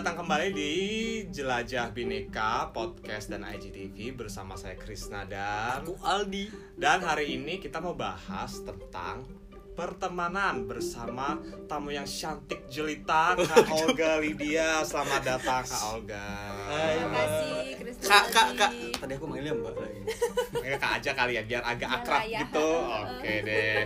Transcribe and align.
Datang 0.00 0.24
kembali 0.24 0.56
di 0.56 0.72
Jelajah 1.28 1.92
Bineka 1.92 2.72
Podcast 2.72 3.28
dan 3.28 3.44
IGTV 3.44 4.16
bersama 4.16 4.56
saya 4.56 4.72
Krisna 4.72 5.28
dan 5.28 5.84
Aku 5.84 5.92
Aldi. 6.00 6.48
dan 6.80 7.04
hari 7.04 7.36
ini 7.36 7.60
kita 7.60 7.84
mau 7.84 7.92
bahas 7.92 8.64
tentang 8.64 9.28
pertemanan 9.76 10.64
bersama 10.64 11.36
tamu 11.68 11.92
yang 11.92 12.08
cantik 12.08 12.64
jelita 12.72 13.36
Kak 13.36 13.68
Olga 13.68 14.16
Lydia. 14.24 14.80
Selamat 14.88 15.20
datang 15.20 15.68
Kak 15.68 15.82
Olga. 15.92 16.28
Hai, 16.68 16.96
Terima 16.96 17.08
kasih, 17.12 17.52
Krisna 17.76 18.04
Kak, 18.08 18.24
kak, 18.32 18.48
kak. 18.56 18.70
Tadi 19.04 19.12
aku 19.16 19.24
manggilnya 19.28 19.52
Mbak 19.52 19.74
lagi. 19.76 20.00
Ya, 20.60 20.76
Kak 20.76 20.92
aja 21.00 21.10
kali 21.16 21.32
ya 21.36 21.42
biar 21.44 21.62
agak 21.64 21.88
Biar 21.88 22.00
akrab 22.00 22.20
layak. 22.24 22.40
gitu. 22.48 22.68
Oke 23.04 23.34
deh. 23.44 23.78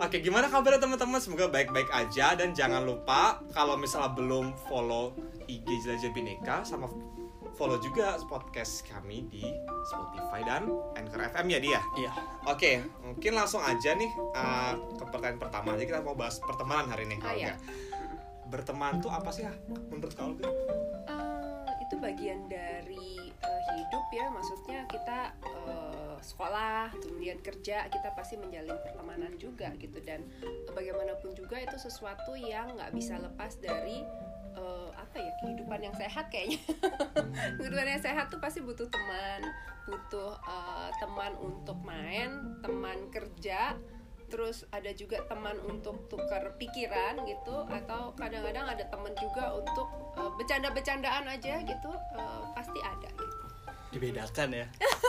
Oke, 0.00 0.16
gimana 0.24 0.48
kabarnya 0.48 0.80
teman-teman? 0.80 1.20
Semoga 1.20 1.52
baik-baik 1.52 1.92
aja 1.92 2.32
dan 2.32 2.56
jangan 2.56 2.84
lupa 2.88 3.44
kalau 3.52 3.76
misalnya 3.76 4.16
belum 4.16 4.56
follow 4.68 5.12
IG 5.50 5.66
Jelajah 5.82 6.12
Bineka 6.14 6.62
sama 6.62 6.86
follow 7.58 7.82
juga 7.82 8.14
podcast 8.30 8.86
kami 8.86 9.26
di 9.26 9.42
Spotify 9.90 10.46
dan 10.46 10.70
Anchor 10.94 11.20
FM 11.34 11.46
ya 11.50 11.58
dia. 11.58 11.80
Iya. 11.98 12.10
Oke, 12.46 12.80
mungkin 13.02 13.34
langsung 13.34 13.60
aja 13.60 13.98
nih 13.98 14.10
uh, 14.36 14.78
ke 14.94 15.04
pertanyaan 15.10 15.40
pertama 15.42 15.74
aja 15.74 15.84
kita 15.84 16.00
mau 16.00 16.14
bahas 16.14 16.38
pertemanan 16.38 16.94
hari 16.94 17.10
ini 17.10 17.18
Olga. 17.18 17.34
iya. 17.34 17.54
Berteman 18.46 19.02
tuh 19.02 19.10
apa 19.10 19.30
sih 19.34 19.46
ya 19.46 19.52
menurut 19.90 20.14
Olga? 20.22 20.46
Eh, 20.46 21.74
itu 21.86 21.94
bagian 21.98 22.46
dari 22.46 23.34
eh, 23.34 23.62
hidup 23.74 24.06
ya, 24.14 24.26
maksudnya 24.30 24.86
kita 24.86 25.34
eh, 25.42 26.16
sekolah, 26.22 26.94
kemudian 26.96 27.38
kerja, 27.42 27.90
kita 27.90 28.14
pasti 28.14 28.38
menjalin 28.38 28.78
pertemanan 28.84 29.32
juga 29.40 29.72
gitu 29.80 29.98
dan 30.04 30.22
bagaimanapun 30.70 31.34
juga 31.34 31.58
itu 31.58 31.76
sesuatu 31.80 32.36
yang 32.38 32.78
nggak 32.78 32.92
bisa 32.94 33.18
lepas 33.18 33.58
dari 33.58 34.04
eh, 34.56 34.88
apa 34.94 35.16
ya 35.18 35.32
kehidupan 35.42 35.80
yang 35.82 35.94
sehat 35.96 36.30
kayaknya. 36.30 36.60
kehidupan 37.58 37.86
yang 37.86 38.02
sehat 38.02 38.30
tuh 38.30 38.40
pasti 38.42 38.62
butuh 38.62 38.88
teman, 38.88 39.40
butuh 39.86 40.34
eh, 40.36 40.90
teman 40.98 41.32
untuk 41.38 41.78
main, 41.82 42.58
teman 42.62 43.10
kerja, 43.10 43.74
terus 44.30 44.64
ada 44.70 44.94
juga 44.94 45.18
teman 45.26 45.58
untuk 45.66 46.06
tukar 46.06 46.54
pikiran 46.56 47.18
gitu 47.26 47.66
atau 47.66 48.14
kadang-kadang 48.14 48.64
ada 48.70 48.86
teman 48.86 49.10
juga 49.18 49.58
untuk 49.58 49.90
uh, 50.14 50.30
bercanda-bercandaan 50.38 51.26
aja 51.26 51.58
gitu 51.66 51.90
uh, 51.90 52.46
pasti 52.54 52.78
ada 52.78 53.10
gitu. 53.10 53.46
Dibedakan 53.90 54.48
ya. 54.54 54.66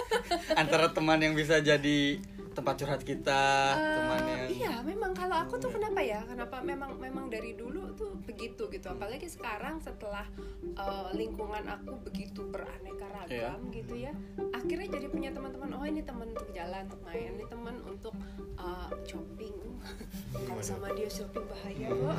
Antara 0.62 0.90
teman 0.90 1.22
yang 1.22 1.38
bisa 1.38 1.62
jadi 1.62 2.18
tempat 2.52 2.76
curhat 2.76 3.02
kita, 3.02 3.44
Eh, 3.72 3.96
teman 3.96 4.22
yang 4.24 4.44
iya 4.50 4.74
memang. 4.82 5.12
Kalau 5.12 5.38
aku 5.38 5.56
tuh 5.56 5.70
kenapa 5.70 6.00
ya? 6.00 6.20
Kenapa 6.24 6.60
memang 6.62 6.96
memang 6.96 7.28
dari 7.28 7.54
dulu 7.54 7.92
tuh 7.94 8.16
begitu 8.22 8.68
gitu. 8.68 8.88
Apalagi 8.88 9.26
sekarang 9.26 9.80
setelah 9.80 10.24
uh, 10.74 11.12
lingkungan 11.12 11.64
aku 11.66 11.96
begitu 12.02 12.44
beraneka 12.46 13.08
ragam 13.08 13.30
Iya. 13.62 13.74
gitu 13.74 13.94
ya 13.98 14.14
akhirnya 14.52 14.88
jadi 14.92 15.08
punya 15.08 15.30
teman-teman 15.32 15.70
oh 15.74 15.84
ini 15.84 16.02
teman 16.02 16.28
untuk 16.30 16.48
jalan 16.52 16.86
untuk 16.86 17.02
main 17.02 17.32
ini 17.32 17.46
teman 17.46 17.76
untuk 17.84 18.14
uh, 18.56 18.92
shopping. 19.04 19.56
Kalau 20.48 20.62
sama 20.62 20.94
dia 20.94 21.08
shopping 21.08 21.44
bahaya 21.44 21.88
kok. 21.90 22.16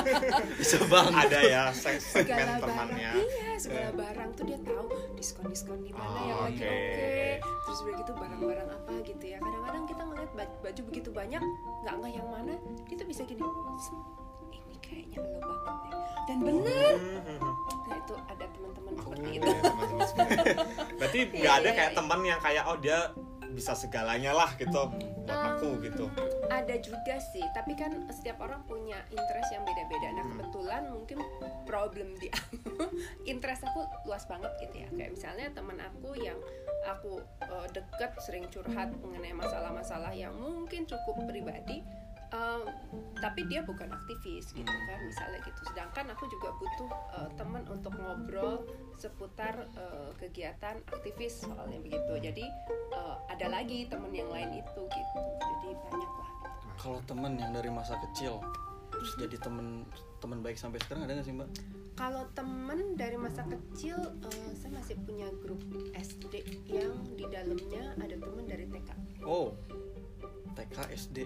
Bisa 0.60 0.78
banget. 0.86 1.26
Ada 1.26 1.40
ya 1.42 1.62
segala 1.74 2.56
barang. 2.56 2.60
temannya. 2.62 3.10
iya 3.18 3.50
segala 3.56 3.90
barang 3.92 4.28
tuh 4.32 4.44
dia 4.46 4.58
tahu 4.60 4.86
diskon 5.14 5.46
diskon 5.46 5.80
di 5.80 5.90
mana 5.90 6.06
Oh, 6.06 6.22
yang 6.22 6.38
lagi 6.46 6.56
oke. 6.56 6.70
oke. 6.70 7.18
Terus 7.60 7.78
udah 7.80 7.94
gitu 7.98 8.12
barang-barang 8.14 8.68
apa 8.70 8.92
gitu 9.02 9.24
ya. 9.26 9.38
Kadang-kadang 9.38 9.79
kita 9.86 10.02
ngeliat 10.02 10.30
baju, 10.34 10.80
begitu 10.88 11.08
banyak 11.10 11.42
nggak 11.82 11.94
nggak 11.96 12.12
yang 12.12 12.28
mana 12.28 12.54
dia 12.86 12.94
tuh 12.96 13.06
bisa 13.08 13.22
gini 13.24 13.40
ini 14.50 14.76
kayaknya 14.80 15.18
lo 15.20 15.38
banget 15.40 15.76
nih 15.84 15.94
dan 16.28 16.38
bener 16.40 16.92
Hmm, 17.00 17.38
nah 17.88 17.96
itu 17.98 18.14
ada 18.22 18.44
teman-teman 18.54 18.92
seperti 18.94 19.28
iya, 19.28 19.40
itu. 19.40 19.50
Berarti 21.00 21.18
nggak 21.26 21.42
Iya, 21.42 21.50
ada 21.58 21.68
iya, 21.68 21.74
kayak 21.74 21.90
iya. 21.90 21.98
teman 21.98 22.20
yang 22.22 22.40
kayak 22.40 22.64
oh 22.66 22.76
dia 22.78 22.98
bisa 23.52 23.74
segalanya 23.74 24.32
lah 24.32 24.50
gitu 24.56 24.90
buat 25.26 25.42
aku 25.56 25.78
gitu. 25.86 26.10
ada 26.50 26.74
juga 26.82 27.22
sih 27.22 27.44
tapi 27.54 27.78
kan 27.78 27.94
setiap 28.10 28.42
orang 28.42 28.62
punya 28.66 28.98
interest 29.14 29.54
yang 29.54 29.62
beda-beda 29.62 30.08
nah 30.10 30.18
Hmm. 30.20 30.36
kebetulan 30.36 30.82
mungkin 30.90 31.18
problem 31.64 32.14
di 32.18 32.28
aku 32.30 32.90
interest 33.32 33.62
aku 33.66 33.80
luas 34.06 34.26
banget 34.26 34.50
gitu 34.62 34.76
ya 34.84 34.88
kayak 34.94 35.10
misalnya 35.14 35.46
teman 35.54 35.78
aku 35.78 36.18
yang 36.18 36.36
aku 36.86 37.22
eh, 37.42 37.66
deket 37.70 38.10
sering 38.22 38.46
curhat 38.50 38.90
mengenai 39.00 39.34
masalah-masalah 39.34 40.10
yang 40.14 40.34
mungkin 40.34 40.86
cukup 40.88 41.24
pribadi 41.26 41.82
eh, 42.30 42.62
tapi 43.20 43.46
dia 43.46 43.60
bukan 43.62 43.90
aktivis 43.90 44.50
gitu 44.54 44.70
kan 44.70 44.98
misalnya 45.04 45.38
gitu 45.44 45.60
sedangkan 45.70 46.06
aku 46.14 46.24
juga 46.30 46.48
butuh 46.56 46.90
eh, 47.18 47.28
teman 47.36 47.62
untuk 47.68 47.92
ngobrol 47.98 48.64
seputar 48.96 49.66
eh, 49.76 50.10
kegiatan 50.18 50.80
aktivis 50.90 51.44
soalnya 51.44 51.78
begitu 51.82 52.12
jadi 52.18 52.44
eh, 52.94 53.16
ada 53.30 53.46
lagi 53.50 53.86
teman 53.90 54.10
yang 54.14 54.30
lain 54.30 54.62
itu 54.62 54.82
gitu 54.86 55.20
jadi 55.38 55.68
banyak 55.90 56.12
lah 56.16 56.30
Kalau 56.80 56.96
teman 57.04 57.36
yang 57.36 57.52
dari 57.52 57.68
masa 57.68 58.00
kecil 58.08 58.40
terus 58.90 59.12
jadi 59.16 59.36
teman 59.40 59.86
teman 60.20 60.44
baik 60.44 60.60
sampai 60.60 60.76
sekarang 60.84 61.08
ada 61.08 61.16
nggak 61.16 61.26
sih 61.26 61.34
Mbak? 61.34 61.50
Kalau 61.96 62.24
temen 62.32 62.96
dari 62.96 63.16
masa 63.20 63.44
kecil, 63.44 63.96
eh, 64.00 64.50
saya 64.56 64.72
masih 64.72 64.96
punya 65.04 65.28
grup 65.44 65.60
SD 65.92 66.64
yang 66.68 66.96
di 67.12 67.28
dalamnya 67.28 67.92
ada 68.00 68.16
temen 68.16 68.44
dari 68.48 68.64
TK. 68.68 68.88
Oh. 69.24 69.52
TK 70.54 70.78
SD. 70.94 71.18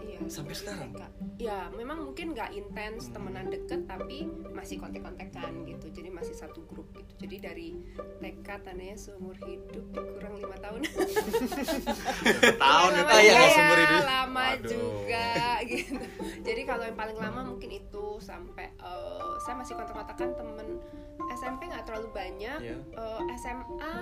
Iya. 0.00 0.18
Sampai 0.28 0.54
sekarang? 0.56 0.90
TK. 0.94 1.02
Ya, 1.40 1.68
memang 1.74 2.10
mungkin 2.10 2.34
nggak 2.34 2.50
intens 2.54 3.10
temenan 3.10 3.50
deket, 3.50 3.86
tapi 3.86 4.26
masih 4.54 4.78
kontek-kontekan 4.78 5.66
gitu. 5.66 5.86
Jadi 5.90 6.08
masih 6.10 6.34
satu 6.34 6.62
grup 6.66 6.88
gitu. 6.94 7.26
Jadi 7.26 7.36
dari 7.40 7.68
TK 8.20 8.48
tandanya 8.64 8.96
seumur 8.96 9.36
hidup 9.44 9.86
kurang 9.94 10.34
lima 10.38 10.56
tahun. 10.58 10.80
Tahun 12.64 12.90
itu 12.94 13.14
iya, 13.20 13.32
juga 13.34 13.46
seumur 13.52 13.78
ya, 13.78 13.84
hidup. 13.84 14.04
lama 14.04 14.44
Waduh. 14.44 14.70
juga 14.70 15.28
gitu. 15.66 15.94
Jadi 16.44 16.62
kalau 16.64 16.84
yang 16.86 16.98
paling 16.98 17.18
lama 17.18 17.40
mungkin 17.44 17.70
itu 17.72 18.04
sampai 18.20 18.72
eh, 18.78 19.32
saya 19.44 19.54
masih 19.58 19.74
kontak-kontakan 19.76 20.30
temen 20.36 20.68
SMP 21.34 21.66
nggak 21.68 21.84
terlalu 21.86 22.08
banyak. 22.14 22.58
Iya. 22.60 22.76
Eh, 22.80 23.20
SMA 23.40 23.96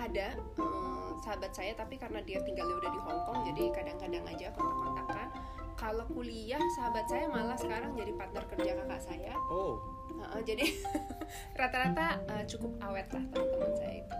ada 0.00 0.28
eh, 0.36 0.94
sahabat 1.24 1.56
saya 1.56 1.72
tapi 1.72 1.96
karena 1.96 2.20
dia 2.20 2.36
tinggalnya 2.44 2.76
udah 2.76 2.90
di 2.92 3.00
Hong 3.00 3.20
Kong 3.24 3.38
jadi 3.48 3.62
kadang-kadang 3.72 4.03
aja 4.12 4.46
kontak-kontakan. 4.52 5.28
Kalau 5.74 6.04
kuliah 6.12 6.60
sahabat 6.78 7.06
saya 7.08 7.26
malah 7.26 7.58
sekarang 7.58 7.96
jadi 7.96 8.12
partner 8.14 8.44
kerja 8.50 8.70
kakak 8.78 9.02
saya. 9.02 9.34
Oh. 9.50 9.80
Heeh, 10.14 10.40
jadi 10.44 10.66
rata-rata 11.58 12.20
eh, 12.30 12.44
cukup 12.46 12.76
awet 12.84 13.08
lah 13.10 13.24
teman-teman 13.32 13.72
saya 13.76 13.94
itu. 14.04 14.16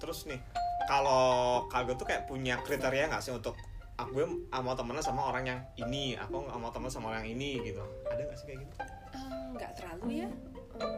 Terus 0.00 0.18
nih, 0.28 0.40
kalau 0.88 1.64
Kak 1.68 1.88
tuh 1.96 2.04
kayak 2.08 2.24
punya 2.28 2.60
kriteria 2.60 3.08
nggak 3.08 3.22
sih 3.24 3.32
untuk 3.32 3.56
aku 3.94 4.26
mau 4.50 4.74
temenan 4.74 5.04
sama 5.04 5.30
orang 5.30 5.44
yang 5.46 5.60
ini, 5.80 6.18
aku 6.18 6.44
nggak 6.44 6.58
mau 6.58 6.72
temenan 6.74 6.92
sama 6.92 7.06
orang 7.14 7.28
yang 7.28 7.38
ini 7.38 7.50
gitu. 7.62 7.84
Ada 8.10 8.20
nggak 8.26 8.38
sih 8.40 8.46
kayak 8.50 8.58
gitu? 8.66 8.74
Eh, 9.14 9.44
nggak 9.54 9.72
terlalu 9.78 10.26
ya 10.26 10.28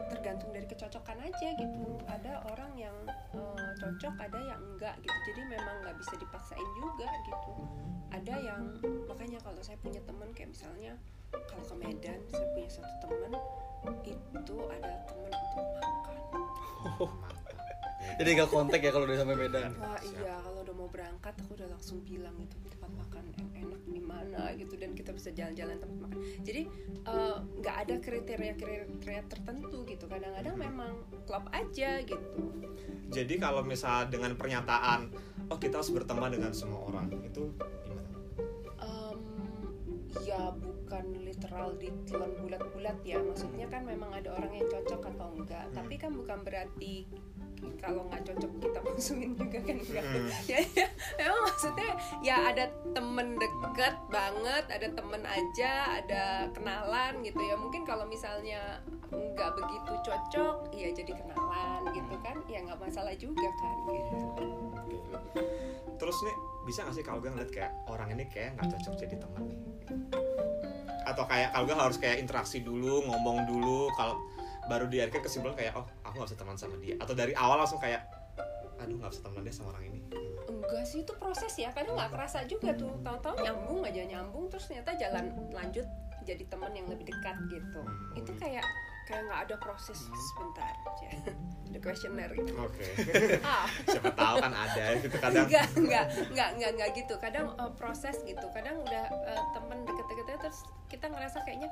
Tergantung 0.09 0.49
dari 0.53 0.65
kecocokan 0.65 1.17
aja 1.21 1.47
gitu 1.53 1.85
ada 2.09 2.41
orang 2.49 2.71
yang 2.75 2.95
eh, 3.35 3.71
cocok 3.77 4.15
ada 4.17 4.39
yang 4.41 4.59
enggak 4.73 4.95
gitu 5.05 5.17
jadi 5.33 5.41
memang 5.45 5.75
nggak 5.85 5.95
bisa 6.01 6.13
dipaksain 6.17 6.69
juga 6.77 7.07
gitu 7.25 7.51
ada 8.09 8.33
yang 8.41 8.61
makanya 9.05 9.39
kalau 9.43 9.61
saya 9.61 9.77
punya 9.83 10.01
teman 10.03 10.29
kayak 10.33 10.49
misalnya 10.55 10.97
kalau 11.31 11.63
ke 11.63 11.75
Medan 11.77 12.19
saya 12.31 12.45
punya 12.55 12.69
satu 12.71 12.93
teman 13.03 13.31
itu 14.03 14.55
ada 14.73 14.93
teman 15.05 15.31
untuk 15.31 15.67
makan. 15.77 16.19
Jadi 18.17 18.29
gak 18.39 18.49
kontak 18.49 18.79
ya 18.81 18.89
kalau 18.89 19.05
udah 19.05 19.19
sampai 19.19 19.37
Medan. 19.37 19.71
wah 19.77 19.99
iya 20.01 20.39
kalau 20.41 20.59
udah 20.63 20.75
mau 20.75 20.89
berangkat 20.89 21.33
aku 21.37 21.51
udah 21.59 21.67
langsung 21.69 21.99
bilang 22.07 22.33
gitu 22.39 22.55
tempat 22.71 22.91
makan 22.95 23.23
di 23.87 24.01
mana 24.03 24.53
gitu 24.59 24.75
dan 24.75 24.91
kita 24.93 25.15
bisa 25.15 25.31
jalan-jalan 25.31 25.79
tempat 25.79 25.97
makan. 26.03 26.19
Jadi 26.43 26.61
eh, 27.07 27.37
nggak 27.63 27.75
ada 27.87 27.95
kriteria-kriteria 28.03 29.23
tertentu 29.31 29.87
gitu. 29.87 30.05
Kadang-kadang 30.05 30.55
memang 30.59 30.91
klop 31.23 31.47
aja 31.55 32.03
gitu. 32.03 32.41
Jadi 33.07 33.39
kalau 33.39 33.63
misal 33.63 34.11
dengan 34.11 34.35
pernyataan, 34.35 35.11
oh 35.47 35.57
kita 35.57 35.79
harus 35.79 35.91
berteman 35.95 36.27
dengan 36.27 36.51
semua 36.51 36.91
orang, 36.91 37.07
itu 37.23 37.55
gimana? 37.87 38.11
Ya 40.27 40.51
bukan 40.51 41.23
literal 41.23 41.79
ditelan 41.79 42.35
bulat-bulat 42.43 42.99
ya. 43.07 43.19
Maksudnya 43.23 43.71
kan 43.71 43.87
memang 43.87 44.11
ada 44.11 44.35
orang 44.35 44.51
yang 44.59 44.67
cocok 44.67 45.15
atau 45.15 45.27
enggak. 45.39 45.65
Tapi 45.71 45.95
kan 45.95 46.11
bukan 46.15 46.43
berarti 46.43 47.07
kalau 47.81 48.05
nggak 48.09 48.21
cocok 48.27 48.51
kita 48.59 48.79
musuhin 48.83 49.31
juga 49.37 49.59
kan 49.63 49.77
enggak 49.77 50.03
Hmm. 50.07 50.29
ya, 50.51 50.59
ya 50.61 50.87
memang 51.19 51.41
maksudnya 51.47 51.89
ya 52.23 52.35
ada 52.53 52.65
temen 52.95 53.27
deket 53.35 53.95
banget 54.07 54.65
ada 54.71 54.87
temen 54.93 55.21
aja 55.25 55.73
ada 55.99 56.25
kenalan 56.55 57.13
gitu 57.25 57.41
ya 57.43 57.55
mungkin 57.59 57.83
kalau 57.83 58.07
misalnya 58.07 58.79
nggak 59.11 59.51
begitu 59.55 59.91
cocok 60.03 60.71
ya 60.75 60.89
jadi 60.91 61.11
kenalan 61.15 61.81
gitu 61.95 62.15
kan 62.23 62.37
ya 62.47 62.59
nggak 62.63 62.79
masalah 62.79 63.13
juga 63.15 63.47
kan 63.59 63.75
gitu 63.91 64.17
Terus 65.97 66.17
nih 66.23 66.37
bisa 66.69 66.85
gak 66.85 66.93
sih 66.93 67.05
kalau 67.05 67.17
gue 67.17 67.31
ngeliat 67.33 67.49
kayak 67.49 67.73
orang 67.89 68.13
ini 68.13 68.29
kayak 68.29 68.53
nggak 68.57 68.69
cocok 68.77 68.93
jadi 69.01 69.15
teman 69.17 69.49
nih? 69.49 69.59
Atau 71.09 71.25
kayak 71.25 71.49
kalau 71.55 71.65
gue 71.65 71.75
harus 71.75 71.97
kayak 71.97 72.21
interaksi 72.21 72.61
dulu, 72.61 73.01
ngomong 73.07 73.49
dulu. 73.49 73.89
Kalau 73.97 74.21
baru 74.67 74.85
di 74.87 74.99
akhir 75.01 75.19
kesimpulan 75.23 75.55
kayak 75.55 75.73
oh 75.75 75.87
aku 76.03 76.21
nggak 76.21 76.29
bisa 76.31 76.39
teman 76.39 76.55
sama 76.59 76.75
dia. 76.79 76.95
Atau 76.99 77.15
dari 77.15 77.33
awal 77.33 77.63
langsung 77.63 77.79
kayak 77.79 78.03
aduh 78.77 78.93
nggak 78.93 79.09
bisa 79.09 79.21
teman 79.25 79.41
deh 79.41 79.53
sama 79.53 79.67
orang 79.73 79.83
ini. 79.89 79.99
Hmm. 80.13 80.61
enggak 80.61 80.85
sih 80.85 81.01
itu 81.01 81.13
proses 81.17 81.53
ya. 81.57 81.69
Kadang 81.73 81.97
nggak 81.97 82.11
kerasa 82.13 82.45
juga 82.45 82.75
tuh. 82.77 82.93
Tahu-tahu 83.01 83.35
nyambung 83.41 83.81
aja 83.83 84.03
nyambung 84.05 84.45
terus 84.51 84.69
ternyata 84.69 84.93
jalan 84.99 85.33
lanjut 85.49 85.87
jadi 86.27 86.43
teman 86.51 86.71
yang 86.75 86.87
lebih 86.91 87.07
dekat 87.07 87.35
gitu. 87.47 87.81
Hmm. 87.81 88.19
itu 88.19 88.31
kayak 88.35 88.65
kayak 89.07 89.23
nggak 89.31 89.41
ada 89.47 89.55
proses 89.63 89.97
sebentar 90.03 90.75
aja. 90.83 91.09
The 91.71 91.79
questionnaire 91.83 92.31
gitu 92.31 92.51
oke. 92.55 92.85
Ah. 93.43 93.67
Siapa 93.91 94.11
tahu 94.15 94.35
kan 94.39 94.53
ada 94.55 94.85
gitu 94.99 95.17
kadang 95.19 95.47
enggak 95.47 95.67
enggak 95.75 96.05
enggak 96.27 96.49
enggak 96.55 96.69
enggak 96.75 96.89
gitu. 96.95 97.13
Kadang 97.19 97.55
uh, 97.55 97.71
proses 97.75 98.15
gitu. 98.23 98.45
Kadang 98.51 98.83
udah 98.83 99.05
uh, 99.07 99.43
temen 99.55 99.83
deket-deket 99.87 100.39
terus 100.43 100.59
kita 100.91 101.07
ngerasa 101.11 101.43
kayaknya 101.43 101.71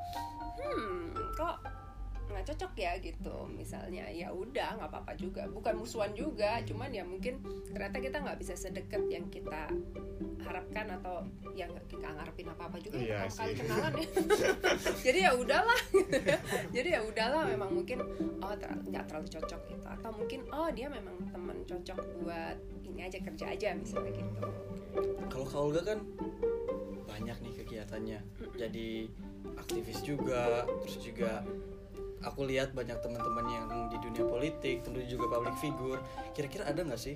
hmm 0.60 1.16
kok 1.36 1.60
nggak 2.30 2.46
cocok 2.54 2.74
ya 2.78 2.92
gitu. 3.00 3.36
Misalnya 3.52 4.10
ya 4.10 4.34
udah 4.34 4.80
nggak 4.82 4.90
apa-apa 4.90 5.14
juga. 5.18 5.46
Bukan 5.50 5.78
musuhan 5.78 6.12
juga 6.18 6.62
cuman 6.66 6.90
ya 6.92 7.04
mungkin 7.06 7.42
ternyata 7.72 7.98
kita 8.02 8.18
nggak 8.22 8.40
bisa 8.42 8.54
sedekat 8.58 9.04
yang 9.10 9.26
kita 9.30 9.70
harapkan 10.46 10.86
atau 11.02 11.26
yang 11.58 11.74
nggak 11.74 11.86
nggak 11.90 12.14
ngarepin 12.22 12.48
apa-apa 12.54 12.78
juga 12.78 12.98
Iya 13.02 13.26
pertama 13.26 13.36
kali 13.36 13.54
kenalan 13.58 13.94
ya. 13.98 14.08
Jadi 15.06 15.20
ya 15.26 15.32
udahlah. 15.34 15.80
Jadi 16.76 16.90
ya 16.94 17.02
udahlah 17.02 17.42
memang 17.50 17.70
mungkin 17.74 18.00
oh 18.42 18.54
ter- 18.58 18.84
nggak 18.86 19.06
terlalu 19.10 19.28
cocok 19.30 19.62
gitu. 19.70 19.86
Atau 19.86 20.12
mungkin 20.14 20.40
oh 20.54 20.70
dia 20.70 20.88
memang 20.90 21.18
teman 21.34 21.58
cocok 21.66 22.00
buat 22.22 22.58
ini 22.86 23.02
aja 23.06 23.18
kerja 23.20 23.46
aja 23.52 23.70
misalnya 23.74 24.12
gitu. 24.14 24.40
Kalau 25.28 25.46
Kak 25.46 25.60
Olga 25.60 25.82
kan 25.84 26.00
banyak 27.06 27.38
nih 27.42 27.54
kegiatannya. 27.64 28.20
Jadi 28.56 29.10
aktivis 29.58 30.00
juga, 30.04 30.68
terus 30.84 30.98
juga 31.02 31.42
aku 32.26 32.44
lihat 32.44 32.74
banyak 32.74 32.98
teman-teman 33.00 33.46
yang 33.48 33.66
di 33.88 33.98
dunia 33.98 34.26
politik, 34.26 34.82
tentu 34.82 35.00
juga 35.06 35.30
public 35.32 35.56
figure. 35.58 36.02
Kira-kira 36.34 36.66
ada 36.66 36.82
nggak 36.82 36.98
sih 36.98 37.16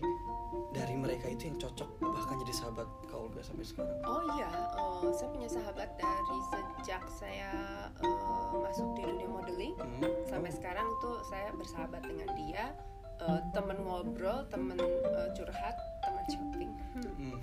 dari 0.69 0.93
mereka 0.93 1.25
itu 1.25 1.49
yang 1.49 1.57
cocok 1.57 1.89
bahkan 1.99 2.37
jadi 2.41 2.53
sahabat 2.55 2.85
Kak 3.05 3.17
Olga 3.17 3.41
sampai 3.41 3.65
sekarang? 3.65 3.97
oh 4.03 4.21
iya 4.37 4.49
eh, 4.77 5.13
saya 5.13 5.29
punya 5.29 5.49
sahabat 5.49 5.89
dari 5.97 6.37
sejak 6.45 7.03
saya 7.09 7.49
eh, 7.97 8.17
masuk 8.53 8.85
di 8.93 9.01
dunia 9.01 9.29
modeling 9.29 9.73
Hmm. 9.77 10.05
sampai 10.25 10.51
sekarang 10.53 10.85
tuh 11.01 11.21
saya 11.25 11.49
bersahabat 11.53 12.01
dengan 12.01 12.29
dia 12.37 12.73
eh, 13.19 13.41
temen 13.49 13.81
ngobrol 13.81 14.45
temen 14.49 14.77
eh, 14.77 15.29
curhat 15.33 15.73
teman 16.01 16.25
shopping 16.29 16.71
Hmm. 16.97 17.37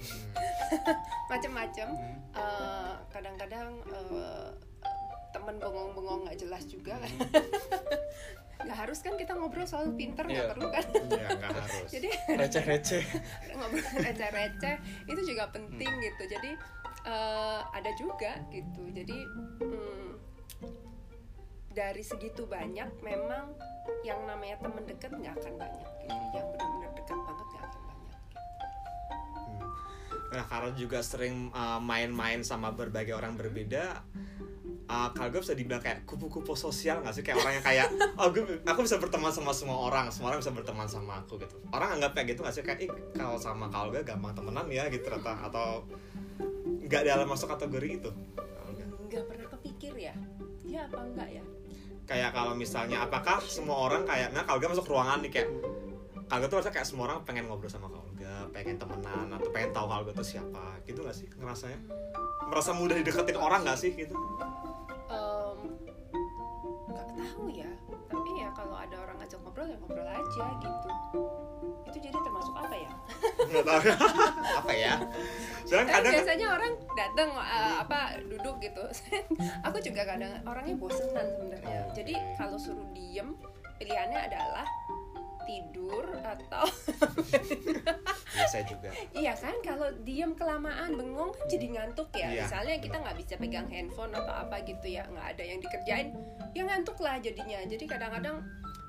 macem-macem 1.32 1.88
Hmm. 1.94 2.18
Eh, 2.36 2.94
kadang-kadang 3.10 3.80
eh, 3.86 4.48
temen 5.30 5.56
bengong-bengong 5.56 6.20
nggak 6.24 6.38
jelas 6.38 6.62
juga 6.64 6.96
kan 6.96 7.12
nggak 8.66 8.78
harus 8.78 8.98
kan 8.98 9.14
kita 9.14 9.32
ngobrol 9.32 9.62
selalu 9.62 9.94
pinter 9.94 10.24
nggak 10.24 10.42
Iya. 10.42 10.50
perlu 10.50 10.68
kan 10.68 10.84
ya 11.06 11.28
harus 11.54 11.88
jadi 11.88 12.08
Receh-receh. 12.34 13.04
ngobrol 13.56 13.84
receh-receh 13.96 14.76
itu 15.06 15.20
juga 15.22 15.44
penting 15.48 15.90
gitu 16.00 16.22
jadi 16.26 16.50
eh, 17.04 17.60
ada 17.70 17.90
juga 17.94 18.32
gitu 18.48 18.82
jadi 18.90 19.16
hmm, 19.60 20.10
dari 21.70 22.00
segitu 22.00 22.48
banyak 22.48 22.88
memang 23.00 23.52
yang 24.02 24.24
namanya 24.24 24.56
temen 24.58 24.82
deket 24.82 25.12
nggak 25.12 25.36
akan 25.36 25.54
banyak 25.56 25.88
gitu. 26.00 26.14
yang 26.32 26.46
benar-benar 26.50 26.90
dekat 26.96 27.18
banget 27.20 27.46
nggak 27.46 27.62
akan 27.62 27.80
banyak 27.84 28.10
gitu. 28.16 28.38
Hmm. 29.36 29.68
Nah, 30.32 30.44
karena 30.48 30.70
juga 30.72 30.98
sering 31.00 31.36
uh, 31.52 31.78
main-main 31.78 32.40
sama 32.40 32.72
berbagai 32.72 33.12
orang 33.12 33.36
berbeda, 33.36 34.02
uh, 34.86 35.08
kalau 35.14 35.28
gue 35.30 35.40
bisa 35.42 35.54
dibilang 35.54 35.82
kayak 35.82 36.06
kupu-kupu 36.08 36.54
sosial 36.54 37.02
nggak 37.02 37.14
sih? 37.14 37.22
Kayak 37.26 37.42
orang 37.42 37.52
yang 37.58 37.64
kayak, 37.66 37.86
oh 38.20 38.28
gue, 38.30 38.62
aku 38.62 38.80
bisa 38.82 38.96
berteman 38.98 39.30
sama 39.34 39.52
semua 39.52 39.78
orang, 39.78 40.10
semua 40.10 40.34
orang 40.34 40.40
bisa 40.40 40.52
berteman 40.54 40.88
sama 40.88 41.22
aku 41.22 41.38
gitu. 41.42 41.56
Orang 41.70 41.98
anggap 41.98 42.14
kayak 42.16 42.36
gitu 42.36 42.40
nggak 42.46 42.54
sih? 42.54 42.62
Kayak, 42.62 42.78
ih 42.86 42.90
kalau 43.14 43.36
sama 43.38 43.70
kalau 43.70 43.90
gue 43.94 44.02
gampang 44.06 44.32
temenan 44.34 44.66
ya 44.70 44.86
gitu 44.88 45.06
rata 45.06 45.46
atau 45.46 45.84
nggak 46.86 47.02
dalam 47.02 47.26
masuk 47.26 47.50
kategori 47.50 47.88
itu. 48.02 48.10
Nggak 49.06 49.24
pernah 49.30 49.46
kepikir 49.54 49.94
ya 49.96 50.14
ya 50.66 50.82
apa 50.90 51.00
enggak 51.06 51.30
ya 51.30 51.44
Kayak 52.06 52.38
kalau 52.38 52.54
misalnya, 52.54 53.02
apakah 53.02 53.42
semua 53.42 53.82
orang 53.82 54.06
kayak, 54.06 54.30
nah 54.30 54.46
kalau 54.46 54.62
gue 54.62 54.70
masuk 54.70 54.86
ruangan 54.86 55.26
nih 55.26 55.42
kayak, 55.42 55.50
kalau 56.26 56.40
gue 56.42 56.48
tuh 56.50 56.58
rasa 56.58 56.70
kayak 56.74 56.86
semua 56.86 57.06
orang 57.06 57.22
pengen 57.22 57.46
ngobrol 57.46 57.70
sama 57.70 57.86
Kak 57.86 58.02
Olga, 58.02 58.34
pengen 58.50 58.76
temenan 58.76 59.30
atau 59.30 59.48
pengen 59.54 59.70
tahu 59.70 59.86
Olga 59.86 60.10
tuh 60.10 60.26
siapa, 60.26 60.82
gitu 60.82 61.06
gak 61.06 61.14
sih 61.14 61.30
ngerasanya? 61.38 61.78
Merasa 62.50 62.70
mudah 62.74 62.98
dideketin 62.98 63.38
orang 63.38 63.62
gak 63.62 63.78
sih 63.78 63.94
gitu? 63.94 64.14
Em, 65.06 65.58
nggak 66.90 67.06
tahu 67.14 67.46
ya 67.54 67.70
tapi 68.06 68.30
ya 68.38 68.48
kalau 68.54 68.74
ada 68.78 68.96
orang 69.02 69.18
ngajak 69.18 69.38
ngobrol 69.42 69.66
ya 69.66 69.76
ngobrol 69.82 70.06
aja 70.06 70.44
gitu 70.62 70.90
itu 71.90 71.98
jadi 72.10 72.18
termasuk 72.22 72.54
apa 72.54 72.74
ya 72.74 72.90
Nggak 73.46 73.62
tahu 73.62 73.80
apa 74.58 74.72
ya? 74.74 74.94
Soalnya 75.62 75.86
Tapi 75.86 75.94
kadang 75.94 76.12
biasanya 76.18 76.46
orang 76.50 76.72
datang 76.98 77.30
uh, 77.30 77.74
apa 77.86 77.98
duduk 78.26 78.56
gitu. 78.58 78.84
aku 79.66 79.78
juga 79.78 80.02
kadang 80.02 80.32
orangnya 80.42 80.74
bosenan 80.74 81.26
sebenarnya. 81.30 81.78
Oke. 81.86 82.02
Jadi 82.02 82.14
kalau 82.34 82.58
suruh 82.58 82.86
diem, 82.90 83.38
pilihannya 83.78 84.18
adalah 84.18 84.66
tidur 85.46 85.95
atau 86.34 86.66
ya, 88.38 88.46
saya 88.50 88.64
juga. 88.66 88.90
iya 89.14 89.32
kan 89.38 89.54
kalau 89.62 89.88
diem 90.02 90.34
kelamaan 90.34 90.98
bengong 90.98 91.30
kan 91.30 91.46
jadi 91.46 91.66
ngantuk 91.78 92.08
ya. 92.16 92.28
Iya, 92.32 92.42
Misalnya 92.48 92.74
kita 92.82 92.96
nggak 92.98 93.16
bisa 93.22 93.34
pegang 93.38 93.68
handphone 93.70 94.12
atau 94.12 94.34
apa 94.34 94.56
gitu 94.66 94.86
ya, 94.90 95.06
nggak 95.06 95.26
ada 95.36 95.42
yang 95.46 95.58
dikerjain, 95.62 96.08
ya 96.52 96.62
ngantuk 96.66 96.98
lah 96.98 97.16
jadinya. 97.22 97.58
Jadi 97.64 97.84
kadang-kadang 97.86 98.42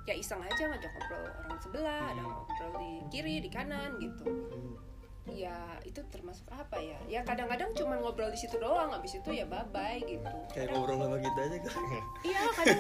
ya 0.07 0.15
iseng 0.15 0.39
aja 0.39 0.63
ngajak 0.71 0.91
ngobrol 0.95 1.21
orang 1.27 1.59
sebelah, 1.59 2.03
ada 2.15 2.23
ngobrol 2.23 2.71
di 2.79 2.91
kiri, 3.11 3.35
di 3.43 3.49
kanan 3.51 3.91
gitu. 3.99 4.25
Ya 5.29 5.55
itu 5.81 5.99
termasuk 6.07 6.47
apa 6.47 6.77
ya? 6.77 6.97
Ya 7.07 7.21
kadang-kadang 7.21 7.71
cuma 7.73 7.95
ngobrol 7.95 8.27
di 8.27 8.37
situ 8.37 8.57
doang, 8.57 8.89
habis 8.89 9.13
itu 9.13 9.29
ya 9.29 9.43
bye 9.43 9.63
bye 9.67 9.99
gitu. 9.99 10.23
Kayak 10.49 10.71
Kadang- 10.71 10.73
ngobrol 10.73 10.97
sama 10.99 11.17
kita 11.17 11.39
aja 11.41 11.57
kan. 11.63 11.83
Iya 12.21 12.41
kadang 12.51 12.79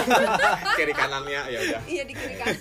Kiri 0.78 0.94
kanannya 0.94 1.40
ya 1.46 1.58
udah. 1.60 1.80
iya 1.86 2.02
di 2.02 2.14
kiri 2.14 2.34
kanan. 2.34 2.58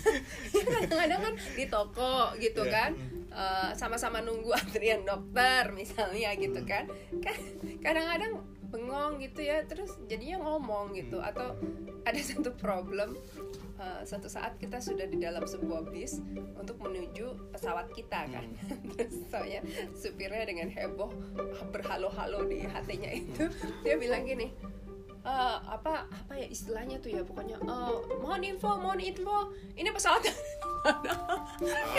Iya, 0.50 0.64
kadang-kadang 0.66 1.20
kan 1.22 1.34
di 1.54 1.66
toko 1.66 2.16
gitu 2.38 2.64
Iya. 2.64 2.72
kan. 2.72 2.92
Eh, 3.30 3.70
sama-sama 3.74 4.20
nunggu 4.20 4.50
antrian 4.52 5.06
dokter 5.06 5.70
misalnya 5.72 6.34
gitu 6.34 6.60
kan. 6.66 6.90
Kan 7.20 7.38
kadang-kadang 7.80 8.42
bengong 8.70 9.20
gitu 9.22 9.42
ya, 9.44 9.66
terus 9.66 9.98
jadinya 10.06 10.46
ngomong 10.46 10.94
gitu. 10.96 11.20
Atau 11.20 11.58
ada 12.06 12.22
satu 12.30 12.54
problem 12.56 13.18
eh, 13.78 14.02
suatu 14.06 14.30
saat 14.32 14.56
kita 14.58 14.80
sudah 14.80 15.06
di 15.10 15.18
dalam 15.20 15.44
sebuah 15.44 15.90
bis 15.90 16.22
untuk 16.58 16.78
menuju 16.80 17.54
pesawat 17.54 17.92
kita 17.94 18.30
kan. 18.30 18.48
Terus 18.96 19.16
soalnya 19.30 19.62
supirnya 19.94 20.46
dengan 20.48 20.70
heboh 20.72 21.12
berhalo-halo 21.74 22.48
di 22.48 22.66
hatinya 22.66 23.12
itu 23.12 23.50
dia 23.86 23.96
bilang 24.00 24.26
gini 24.26 24.52
"Eh, 25.20 25.58
apa 25.68 26.08
apa 26.08 26.34
ya 26.40 26.48
istilahnya 26.48 26.96
tuh 27.04 27.12
ya 27.12 27.22
pokoknya 27.28 27.60
eh, 27.60 27.96
mohon 28.24 28.40
info 28.40 28.72
mohon 28.80 29.04
info 29.04 29.52
ini 29.76 29.92
pesawat 29.92 30.24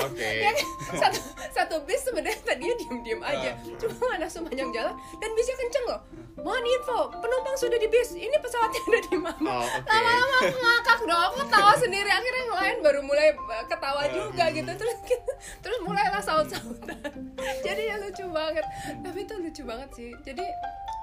Oke. 0.00 0.28
ya 0.44 0.50
satu 0.96 1.18
satu 1.52 1.74
bis 1.84 2.00
sebenarnya 2.00 2.40
tadinya 2.42 2.74
diem 2.76 2.96
diem 3.04 3.20
aja. 3.20 3.52
Ah. 3.52 3.76
cuma 3.76 4.06
ada 4.16 4.26
sepanjang 4.26 4.70
jalan 4.72 4.94
dan 5.20 5.30
bisnya 5.34 5.56
kenceng 5.56 5.84
loh. 5.86 6.00
Mohon 6.40 6.64
info 6.64 6.98
penumpang 7.20 7.56
sudah 7.56 7.76
di 7.76 7.88
bis. 7.88 8.16
Ini 8.16 8.36
pesawatnya 8.40 8.80
ada 8.80 9.00
di 9.04 9.18
mana? 9.20 9.44
Oh, 9.44 9.66
oke. 9.68 9.84
lama-lama 9.86 10.36
aku 10.40 10.56
ngakak 10.56 10.98
dong. 11.04 11.20
Aku 11.20 11.36
ketawa 11.44 11.72
sendiri. 11.76 12.08
Akhirnya 12.08 12.40
yang 12.40 12.54
lain 12.56 12.76
baru 12.80 13.00
mulai 13.04 13.28
ketawa 13.68 14.02
Hmm. 14.08 14.14
juga 14.16 14.44
gitu. 14.48 14.70
Terus 14.72 14.96
terus 15.60 15.78
mulailah 15.84 16.22
saut-sautan. 16.24 17.12
Jadi 17.66 17.82
ya 17.84 18.00
lucu 18.00 18.24
banget. 18.32 18.64
Tapi 19.04 19.18
itu 19.20 19.34
lucu 19.36 19.62
banget 19.68 19.88
sih. 19.92 20.10
Jadi 20.24 20.44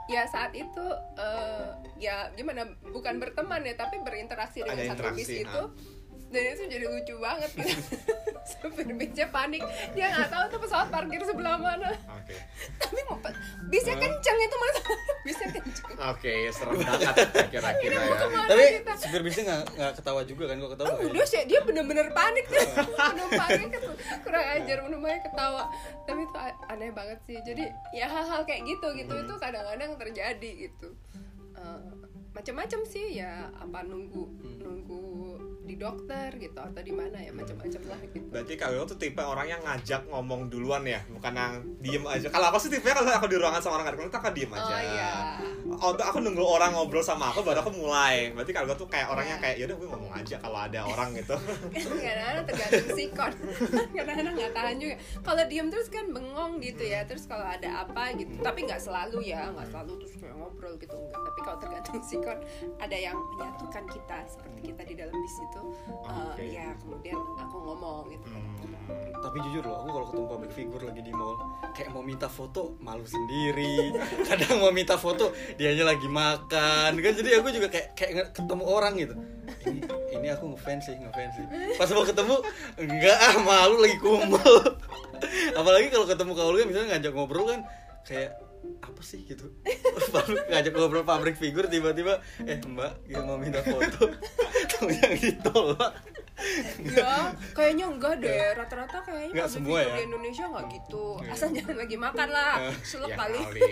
ya 0.08 0.24
saat 0.26 0.56
itu 0.56 0.86
uh, 1.20 1.68
ya 2.00 2.32
gimana 2.34 2.64
bukan 2.82 3.20
berteman 3.20 3.60
ya 3.62 3.76
tapi 3.76 4.00
berinteraksi 4.02 4.64
dengan 4.64 4.80
Ada 4.80 4.96
satu 4.96 5.14
bis 5.14 5.30
itu. 5.30 5.62
Dan 6.28 6.42
itu 6.46 6.64
jadi 6.68 6.86
lucu 6.86 7.16
banget. 7.18 7.52
Gitu 7.54 7.96
supir 8.48 8.88
bisnya 8.90 9.28
panik. 9.28 9.60
Dia 9.92 10.08
nggak 10.08 10.30
tahu 10.30 10.44
tuh 10.48 10.60
pesawat 10.62 10.88
parkir 10.88 11.20
sebelah 11.20 11.56
mana. 11.56 11.92
Oke. 12.10 12.36
tapi 12.78 13.00
mau 13.04 13.20
bisnya 13.68 13.92
Ah. 13.92 14.02
kenceng 14.02 14.38
itu 14.38 14.56
mas. 14.58 14.76
Bisnya 15.28 15.48
kenceng. 15.52 15.88
Oke, 16.08 16.34
serem 16.50 16.80
banget 16.80 17.16
kira-kira 17.52 17.96
ya. 18.00 18.16
ke 18.16 18.28
mana 18.30 18.48
Tapi 18.48 18.64
kita? 18.80 18.92
supir 18.96 19.22
bisnya 19.22 19.44
nggak 19.46 19.62
nggak 19.74 19.92
ketawa 19.94 20.22
juga 20.24 20.44
kan 20.48 20.56
kok 20.58 20.72
ketawa. 20.72 20.88
Oh, 20.90 21.04
udah 21.06 21.26
sih 21.26 21.42
dia 21.44 21.60
bener-bener 21.62 22.08
panik. 22.12 22.46
Tuh 22.48 22.64
penumpangnya 22.88 23.68
ket- 23.70 23.98
kurang 24.24 24.46
ajar 24.54 24.78
penumpangnya 24.82 25.20
ketawa. 25.22 25.64
Tapi 26.04 26.22
itu 26.24 26.38
aneh 26.66 26.92
banget 26.92 27.20
sih. 27.24 27.38
Jadi 27.42 27.64
ya 27.92 28.08
hal-hal 28.08 28.42
kayak 28.42 28.64
gitu 28.66 28.88
gitu 28.96 29.14
itu 29.18 29.34
kadang-kadang 29.36 29.92
terjadi 29.98 30.50
gitu. 30.62 30.96
Eh, 31.54 31.80
macam-macam 32.32 32.80
sih 32.86 33.18
ya 33.18 33.52
apa 33.52 33.82
nunggu 33.84 34.24
nunggu 34.58 35.17
di 35.68 35.76
dokter 35.76 36.32
gitu 36.40 36.56
atau 36.56 36.82
di 36.82 36.94
mana 36.96 37.20
ya 37.20 37.36
macam-macam 37.36 37.82
lah 37.92 38.00
gitu 38.08 38.26
Berarti 38.32 38.54
kalau 38.56 38.88
tuh 38.88 38.98
tipe 38.98 39.20
orang 39.20 39.48
yang 39.52 39.62
ngajak 39.62 40.08
ngomong 40.08 40.48
duluan 40.48 40.84
ya, 40.88 41.04
bukan 41.12 41.34
yang 41.36 41.54
diem 41.84 42.04
aja. 42.08 42.28
Kalau 42.32 42.48
aku 42.50 42.58
sih 42.64 42.72
tipe 42.72 42.88
kalau 42.88 43.12
aku 43.12 43.28
di 43.28 43.36
ruangan 43.36 43.60
sama 43.60 43.80
orang 43.80 43.86
nggak 43.92 43.96
kenal, 44.00 44.12
tuh 44.12 44.20
aku 44.24 44.30
diem 44.32 44.52
aja. 44.56 44.74
oh 44.74 44.82
iya 44.82 45.12
Oh, 45.78 45.92
tuh 45.94 46.06
aku 46.08 46.18
nunggu 46.24 46.42
orang 46.42 46.72
ngobrol 46.74 47.04
sama 47.04 47.30
aku 47.30 47.44
baru 47.44 47.60
aku 47.62 47.72
mulai. 47.76 48.32
Berarti 48.32 48.52
kalau 48.56 48.74
tuh 48.74 48.88
kayak 48.88 49.12
orangnya 49.12 49.38
kayak 49.38 49.60
yaudah 49.60 49.76
gue 49.76 49.88
ngomong 49.92 50.14
aja 50.16 50.36
kalau 50.40 50.60
ada 50.64 50.80
orang 50.88 51.12
gitu. 51.14 51.36
kadang-kadang 51.98 52.46
tergantung 52.48 52.90
sikon 52.98 53.32
kadang-kadang 53.98 54.34
nggak 54.38 54.54
tahan 54.54 54.76
juga 54.80 54.96
kalau 55.26 55.44
diem 55.50 55.68
terus 55.68 55.88
kan 55.92 56.06
bengong 56.12 56.54
gitu 56.64 56.84
ya 56.86 57.02
terus 57.06 57.24
kalau 57.26 57.46
ada 57.46 57.84
apa 57.84 58.14
gitu 58.16 58.32
tapi 58.40 58.60
nggak 58.66 58.82
selalu 58.82 59.18
ya 59.26 59.50
nggak 59.52 59.68
selalu 59.74 59.92
terus 60.04 60.14
kayak 60.18 60.36
ngobrol 60.38 60.74
gitu 60.80 60.96
enggak 60.96 61.22
tapi 61.22 61.40
kalau 61.44 61.58
tergantung 61.60 62.00
sikon 62.04 62.40
ada 62.80 62.98
yang 62.98 63.18
menyatukan 63.36 63.84
kita 63.92 64.18
seperti 64.30 64.60
kita 64.72 64.82
di 64.88 64.96
dalam 64.98 65.16
bis 65.16 65.38
itu 65.38 65.57
eh, 65.58 66.24
Oke. 66.34 66.44
ya 66.48 66.68
kemudian 66.78 67.20
aku 67.38 67.56
ngomong 67.62 68.06
gitu 68.10 68.28
Hmm. 68.88 69.12
tapi 69.20 69.44
jujur 69.44 69.68
loh 69.68 69.84
aku 69.84 69.90
kalau 69.92 70.06
ketemu 70.08 70.26
public 70.32 70.52
figure 70.56 70.84
lagi 70.88 71.02
di 71.04 71.12
mall 71.12 71.36
kayak 71.76 71.92
mau 71.92 72.00
minta 72.00 72.32
foto 72.32 72.80
malu 72.80 73.04
sendiri. 73.04 73.92
Kadang 74.32 74.64
mau 74.64 74.72
minta 74.72 74.96
foto 74.96 75.36
dianya 75.60 75.84
lagi 75.84 76.08
makan. 76.08 76.96
Kan 76.96 77.14
jadi 77.20 77.44
aku 77.44 77.52
juga 77.52 77.68
kayak 77.68 78.00
kayak 78.00 78.32
ketemu 78.32 78.64
orang 78.64 78.96
gitu. 78.96 79.12
Ini 79.68 79.80
ini 80.16 80.28
aku 80.32 80.56
ngefans 80.56 80.88
sih 80.88 80.96
ngefans 80.96 81.34
sih. 81.36 81.46
Pas 81.76 81.92
mau 81.92 82.08
ketemu 82.08 82.36
enggak 82.80 83.18
ah 83.20 83.36
malu 83.44 83.76
lagi 83.84 83.98
kumpul. 84.00 84.56
Apalagi 85.60 85.88
kalau 85.92 86.08
ketemu 86.08 86.32
kau 86.32 86.56
misalnya 86.56 86.96
ngajak 86.96 87.12
ngobrol 87.12 87.46
kan 87.52 87.68
kayak 88.08 88.40
apa 88.80 89.02
sih 89.02 89.24
gitu? 89.24 89.48
Baru 90.14 90.34
ngajak 90.48 90.74
ngobrol 90.74 91.04
pabrik 91.04 91.36
figur 91.36 91.66
tiba-tiba 91.66 92.20
eh 92.44 92.58
mbak 92.58 93.06
gitu 93.06 93.22
mau 93.22 93.38
minta 93.38 93.62
foto. 93.62 94.12
Tuh 94.72 94.90
yang 94.90 95.14
ditolak. 95.16 95.94
Ya 96.86 97.34
kayaknya 97.58 97.90
enggak 97.90 98.22
deh. 98.22 98.54
Rata-rata 98.54 99.02
kayaknya 99.02 99.34
Nggak 99.34 99.50
public 99.50 99.58
semua 99.58 99.78
ya? 99.82 99.96
di 99.98 100.02
Indonesia 100.06 100.44
nggak 100.46 100.66
gitu. 100.70 101.06
Asal 101.26 101.48
jangan 101.50 101.76
lagi 101.78 101.98
makan 101.98 102.30
lah. 102.30 102.54
Selek 102.86 103.10
Ya 103.10 103.18
kali. 103.18 103.40
Aldi. 103.42 103.72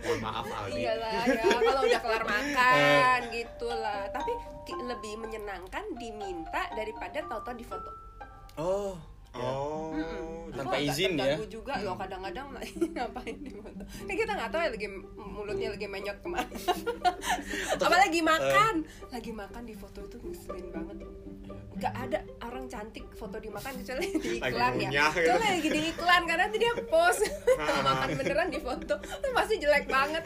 Mohon 0.00 0.18
maaf 0.24 0.46
Aldi. 0.48 0.72
iyalah 0.80 1.22
ya 1.28 1.44
kalau 1.44 1.82
udah 1.84 2.00
kelar 2.00 2.24
makan 2.32 3.18
gitulah. 3.28 4.02
Tapi 4.08 4.32
lebih 4.64 5.14
menyenangkan 5.20 5.84
diminta 6.00 6.62
daripada 6.72 7.20
tahu-tahu 7.28 7.56
di 7.60 7.66
foto 9.34 9.42
oh 9.42 9.62
Oh. 9.84 9.90
Mm-mm. 9.92 10.32
Tanpa 10.54 10.78
izin 10.78 11.18
ya? 11.18 11.34
juga 11.44 11.82
loh 11.82 11.94
kadang-kadang 11.94 12.46
ngapain 12.94 13.36
di 13.36 13.50
foto 13.52 13.82
kan 13.82 14.14
kita 14.14 14.32
nggak 14.32 14.50
tahu 14.50 14.60
ya 14.60 14.70
lagi 14.70 14.86
mulutnya 15.16 15.68
lagi 15.68 15.86
menyot 15.88 16.14
ke 16.16 16.28
mana 16.28 16.46
apalagi 17.76 18.20
makan 18.22 18.74
lagi 19.08 19.30
makan 19.32 19.62
di 19.64 19.74
foto 19.74 19.98
itu 20.00 20.16
ngeselin 20.20 20.70
banget 20.70 20.96
nggak 21.74 21.94
ada 22.00 22.18
orang 22.40 22.64
cantik 22.64 23.02
foto 23.12 23.36
dimakan 23.36 23.74
kecuali 23.76 24.06
di 24.14 24.38
Lagi 24.38 24.46
iklan 24.46 24.72
ya 24.78 24.88
gitu. 25.10 25.26
kecuali 25.26 25.46
lagi 25.50 25.68
di 25.68 25.80
iklan 25.90 26.22
karena 26.24 26.42
nanti 26.46 26.56
dia 26.56 26.72
post 26.80 27.22
makan 27.84 28.08
beneran 28.14 28.48
di 28.48 28.60
foto 28.60 28.94
itu 28.94 29.28
pasti 29.32 29.54
jelek 29.58 29.84
banget 29.84 30.22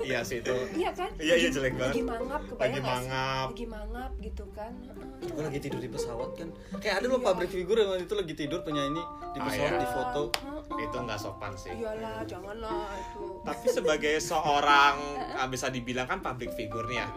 Iya 0.00 0.20
sih 0.22 0.38
itu. 0.38 0.54
iya 0.72 0.90
kan 0.90 1.10
Iya, 1.18 1.34
iya, 1.36 1.48
jelek 1.50 1.74
banget. 1.74 1.90
lagi 1.90 2.02
mangap 2.04 2.42
kebayang 2.46 2.74
Lagi 2.76 2.86
mangap. 2.86 3.46
lagi 3.50 3.66
mangap 3.66 4.10
gitu 4.20 4.44
kan. 4.50 4.72
Gue 5.20 5.42
lagi 5.42 5.58
tidur 5.60 5.76
di 5.78 5.90
pesawat 5.90 6.30
kan 6.32 6.48
Kayak 6.78 6.94
ada 6.96 7.06
loh 7.08 7.18
Iya. 7.18 7.26
pabrik 7.26 7.50
figur 7.50 7.76
yang 7.76 7.90
waktu 7.90 8.04
itu 8.06 8.14
lagi 8.20 8.34
tidur 8.36 8.60
penyanyi 8.60 9.00
di 9.30 9.38
Ah, 9.38 9.44
pesawat 9.46 9.72
iya. 9.72 9.80
di 9.80 9.88
foto. 9.88 10.22
Itu 10.70 10.96
nggak 10.96 11.18
sopan 11.18 11.52
sih. 11.54 11.72
iyalah 11.72 12.22
janganlah 12.22 12.88
itu 12.94 13.22
Tapi 13.42 13.66
sebagai 13.68 14.14
seorang 14.16 14.94
ah, 15.34 15.46
bisa 15.46 15.66
dibilang 15.68 16.04
kan 16.04 16.20
public 16.20 16.54
figure 16.54 16.86
nih 16.86 17.00
ya. 17.00 17.08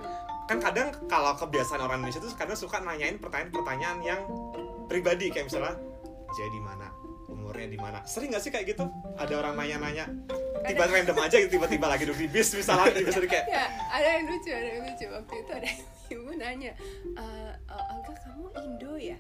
Kan 0.44 0.60
kadang 0.60 0.92
kalau 1.06 1.32
kebiasaan 1.34 1.80
orang 1.80 2.02
Indonesia 2.02 2.20
tuh 2.20 2.34
kadang 2.34 2.56
suka 2.56 2.80
nanyain 2.80 3.16
pertanyaan-pertanyaan 3.16 3.98
yang 4.02 4.22
pribadi 4.86 5.30
kayak 5.30 5.48
misalnya 5.48 5.80
dia 6.34 6.48
di 6.50 6.60
mana, 6.60 6.90
umurnya 7.30 7.68
di 7.70 7.80
mana. 7.80 8.00
Sering 8.04 8.32
nggak 8.34 8.44
sih 8.44 8.52
kayak 8.52 8.76
gitu? 8.76 8.86
Ada 9.16 9.34
orang 9.40 9.54
nanya-nanya 9.56 10.06
tiba 10.64 10.88
random 10.88 11.18
aja 11.20 11.36
gitu 11.44 11.60
tiba-tiba 11.60 11.92
lagi 11.92 12.08
duduk 12.08 12.24
di 12.24 12.30
bis 12.32 12.56
misalnya 12.56 12.92
di 12.96 13.04
bis 13.04 13.20
kayak 13.20 13.46
ya 13.52 13.68
ada 13.92 14.08
yang 14.16 14.24
lucu 14.32 14.50
ada 14.52 14.68
yang 14.68 14.84
lucu. 14.88 15.06
Waktu 15.12 15.34
itu 15.44 15.52
ada 15.52 15.70
ibu 16.14 16.32
nanya 16.36 16.72
"Eh, 17.16 17.54
eh, 17.54 17.94
Olga 17.94 18.14
kamu 18.24 18.48
Indo 18.64 18.94
ya? 18.96 19.18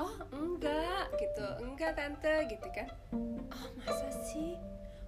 Oh 0.00 0.16
enggak 0.32 1.04
gitu. 1.20 1.46
Enggak 1.60 1.92
tante 1.96 2.34
gitu 2.48 2.68
kan. 2.72 2.88
Oh 3.52 3.68
masa 3.84 4.08
sih? 4.24 4.56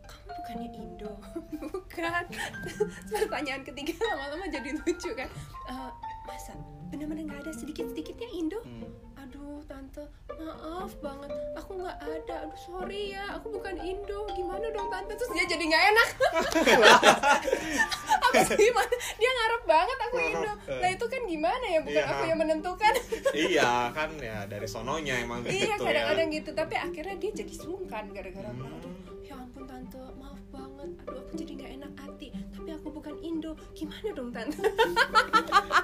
Kamu 0.09 0.28
bukannya 0.33 0.69
Indo? 0.73 1.12
Bukan. 1.69 2.25
Pertanyaan 3.12 3.61
ketiga 3.61 3.93
lama-lama 4.09 4.49
jadi 4.49 4.73
lucu 4.73 5.11
kan. 5.12 5.28
"Eh, 5.69 5.90
masa 6.25 6.52
benar-benar 6.88 7.25
nggak 7.28 7.40
ada 7.45 7.52
sedikit-sedikitnya 7.52 8.28
Indo? 8.33 8.61
Hmm. 8.64 8.88
Aduh 9.28 9.61
tante 9.68 10.00
maaf 10.32 10.92
banget. 11.04 11.28
Aku 11.54 11.76
nggak 11.76 11.99
ada. 12.00 12.35
Aduh 12.42 12.56
sorry 12.56 13.12
ya. 13.12 13.37
Aku 13.37 13.52
bukan 13.52 13.76
Indo. 13.76 14.25
Gimana 14.32 14.73
dong 14.73 14.88
tante? 14.88 15.12
Terus 15.12 15.30
dia 15.30 15.44
jadi 15.47 15.64
nggak 15.68 15.85
enak. 15.92 16.08
Aku 18.25 18.40
sih 18.44 18.56
gimana? 18.58 18.94
Dia 19.16 19.30
ngarep 19.30 19.62
banget 19.64 19.99
aku 20.00 20.16
Indo. 20.20 20.52
nah 20.78 20.88
itu 20.88 21.04
kan 21.06 21.23
gimana 21.25 21.64
ya? 21.64 21.80
Bukan 21.80 21.97
Iya. 21.99 22.04
aku 22.08 22.23
yang 22.25 22.38
menentukan. 22.38 22.92
Iya 23.49 23.70
kan 23.92 24.11
ya 24.16 24.38
dari 24.44 24.64
sononya 24.64 25.14
emang 25.20 25.44
iya 25.44 25.76
gitu 25.76 25.85
ya. 25.85 25.87
kadang-kadang 25.92 26.28
gitu. 26.32 26.50
Tapi 26.52 26.75
akhirnya 26.76 27.16
dia 27.18 27.32
jadi 27.35 27.54
sungkan 27.54 28.04
gara-gara 28.11 28.49
aku. 28.49 28.64
Aduh 28.64 28.92
ya 29.20 29.35
ampun 29.37 29.64
tante. 29.64 30.00
Maaf 30.16 30.40
banget. 30.49 30.90
Aduh 31.04 31.20
aku 31.20 31.32
jadi 31.37 31.52
nggak 31.54 31.73
enak 31.76 31.92
hati 32.00 32.28
tapi 32.68 32.84
aku 32.84 33.00
bukan 33.00 33.16
Indo. 33.25 33.56
Gimana 33.72 34.12
dong 34.12 34.28
tante 34.28 34.60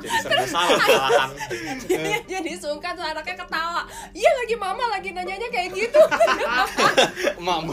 Jadi 0.05 0.19
serba 0.21 0.45
salah 0.45 0.77
kesalahan. 0.77 1.31
Dia 1.89 2.21
jadi 2.29 2.53
sungkan 2.61 2.93
terus 2.93 3.09
anaknya 3.09 3.41
ketawa. 3.41 3.89
Iya 4.13 4.31
lagi 4.45 4.55
mama 4.61 4.85
lagi 4.93 5.17
nanyanya 5.17 5.49
kayak 5.49 5.73
gitu. 5.73 5.97
Mama. 7.41 7.73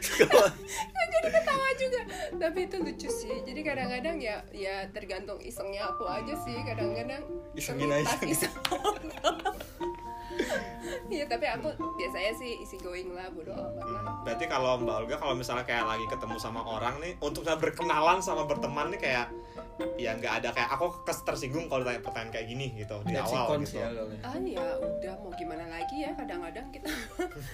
Suka 0.00 1.02
jadi 1.12 1.28
ketawa 1.28 1.68
juga. 1.76 2.00
Tapi 2.40 2.58
itu 2.64 2.76
lucu 2.80 3.08
sih. 3.12 3.36
Jadi 3.44 3.60
kadang-kadang 3.60 4.16
ya 4.16 4.40
ya 4.48 4.88
tergantung 4.96 5.36
isengnya 5.44 5.84
aku 5.84 6.08
aja 6.08 6.32
sih. 6.40 6.56
Kadang-kadang 6.64 7.20
Isengin 7.52 7.92
aja. 7.92 8.16
iseng 8.24 8.48
Iya 11.06 11.24
tapi 11.26 11.46
aku 11.46 11.68
biasanya 11.96 12.32
sih 12.34 12.60
easy 12.60 12.78
going 12.78 13.10
lah 13.10 13.26
bodo 13.30 13.50
amat 13.50 13.84
lah 13.84 14.02
Hmm, 14.06 14.22
Berarti 14.22 14.44
kalau 14.46 14.78
Mbak 14.78 14.96
Olga 15.02 15.16
kalau 15.18 15.34
misalnya 15.34 15.64
kayak 15.64 15.86
lagi 15.86 16.06
ketemu 16.06 16.36
sama 16.36 16.60
orang 16.62 16.98
nih 16.98 17.14
untuk 17.18 17.42
udah 17.42 17.56
berkenalan 17.56 18.18
sama 18.18 18.42
berteman 18.44 18.90
nih 18.90 19.00
kayak 19.00 19.26
ya 19.94 20.16
nggak 20.16 20.40
ada 20.40 20.48
kayak 20.50 20.70
aku 20.72 20.88
kes 21.04 21.20
tersinggung 21.22 21.68
kalau 21.68 21.84
ditanya 21.84 22.00
pertanyaan 22.00 22.32
kayak 22.32 22.46
gini 22.48 22.66
gitu 22.74 22.96
di 23.04 23.12
Lihat 23.12 23.28
awal 23.28 23.60
gitu. 23.60 23.76
sih 23.76 23.78
ya 23.78 23.88
kali. 23.92 24.16
ah 24.24 24.36
ya 24.40 24.66
udah 24.80 25.14
mau 25.20 25.32
gimana 25.36 25.64
lagi 25.68 25.96
ya 26.00 26.10
kadang-kadang 26.16 26.66
kita 26.72 26.88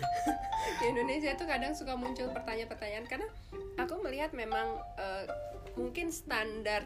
di 0.79 0.85
Indonesia 0.87 1.35
tuh 1.35 1.47
kadang 1.47 1.73
suka 1.75 1.93
muncul 1.95 2.31
pertanyaan-pertanyaan 2.31 3.07
karena 3.11 3.27
aku 3.75 3.95
melihat 4.01 4.31
memang 4.33 4.79
eh, 4.97 5.25
mungkin 5.77 6.13
standar 6.13 6.85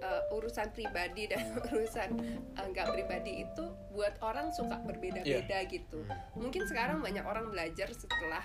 eh, 0.00 0.34
urusan 0.34 0.70
pribadi 0.74 1.30
dan 1.30 1.54
urusan 1.74 2.10
eh, 2.56 2.66
nggak 2.70 2.88
pribadi 2.94 3.44
itu 3.44 3.64
buat 3.90 4.16
orang 4.22 4.54
suka 4.54 4.80
berbeda-beda 4.86 5.66
gitu. 5.68 6.06
Mungkin 6.38 6.66
sekarang 6.70 7.02
banyak 7.02 7.24
orang 7.26 7.50
belajar 7.50 7.90
setelah 7.90 8.42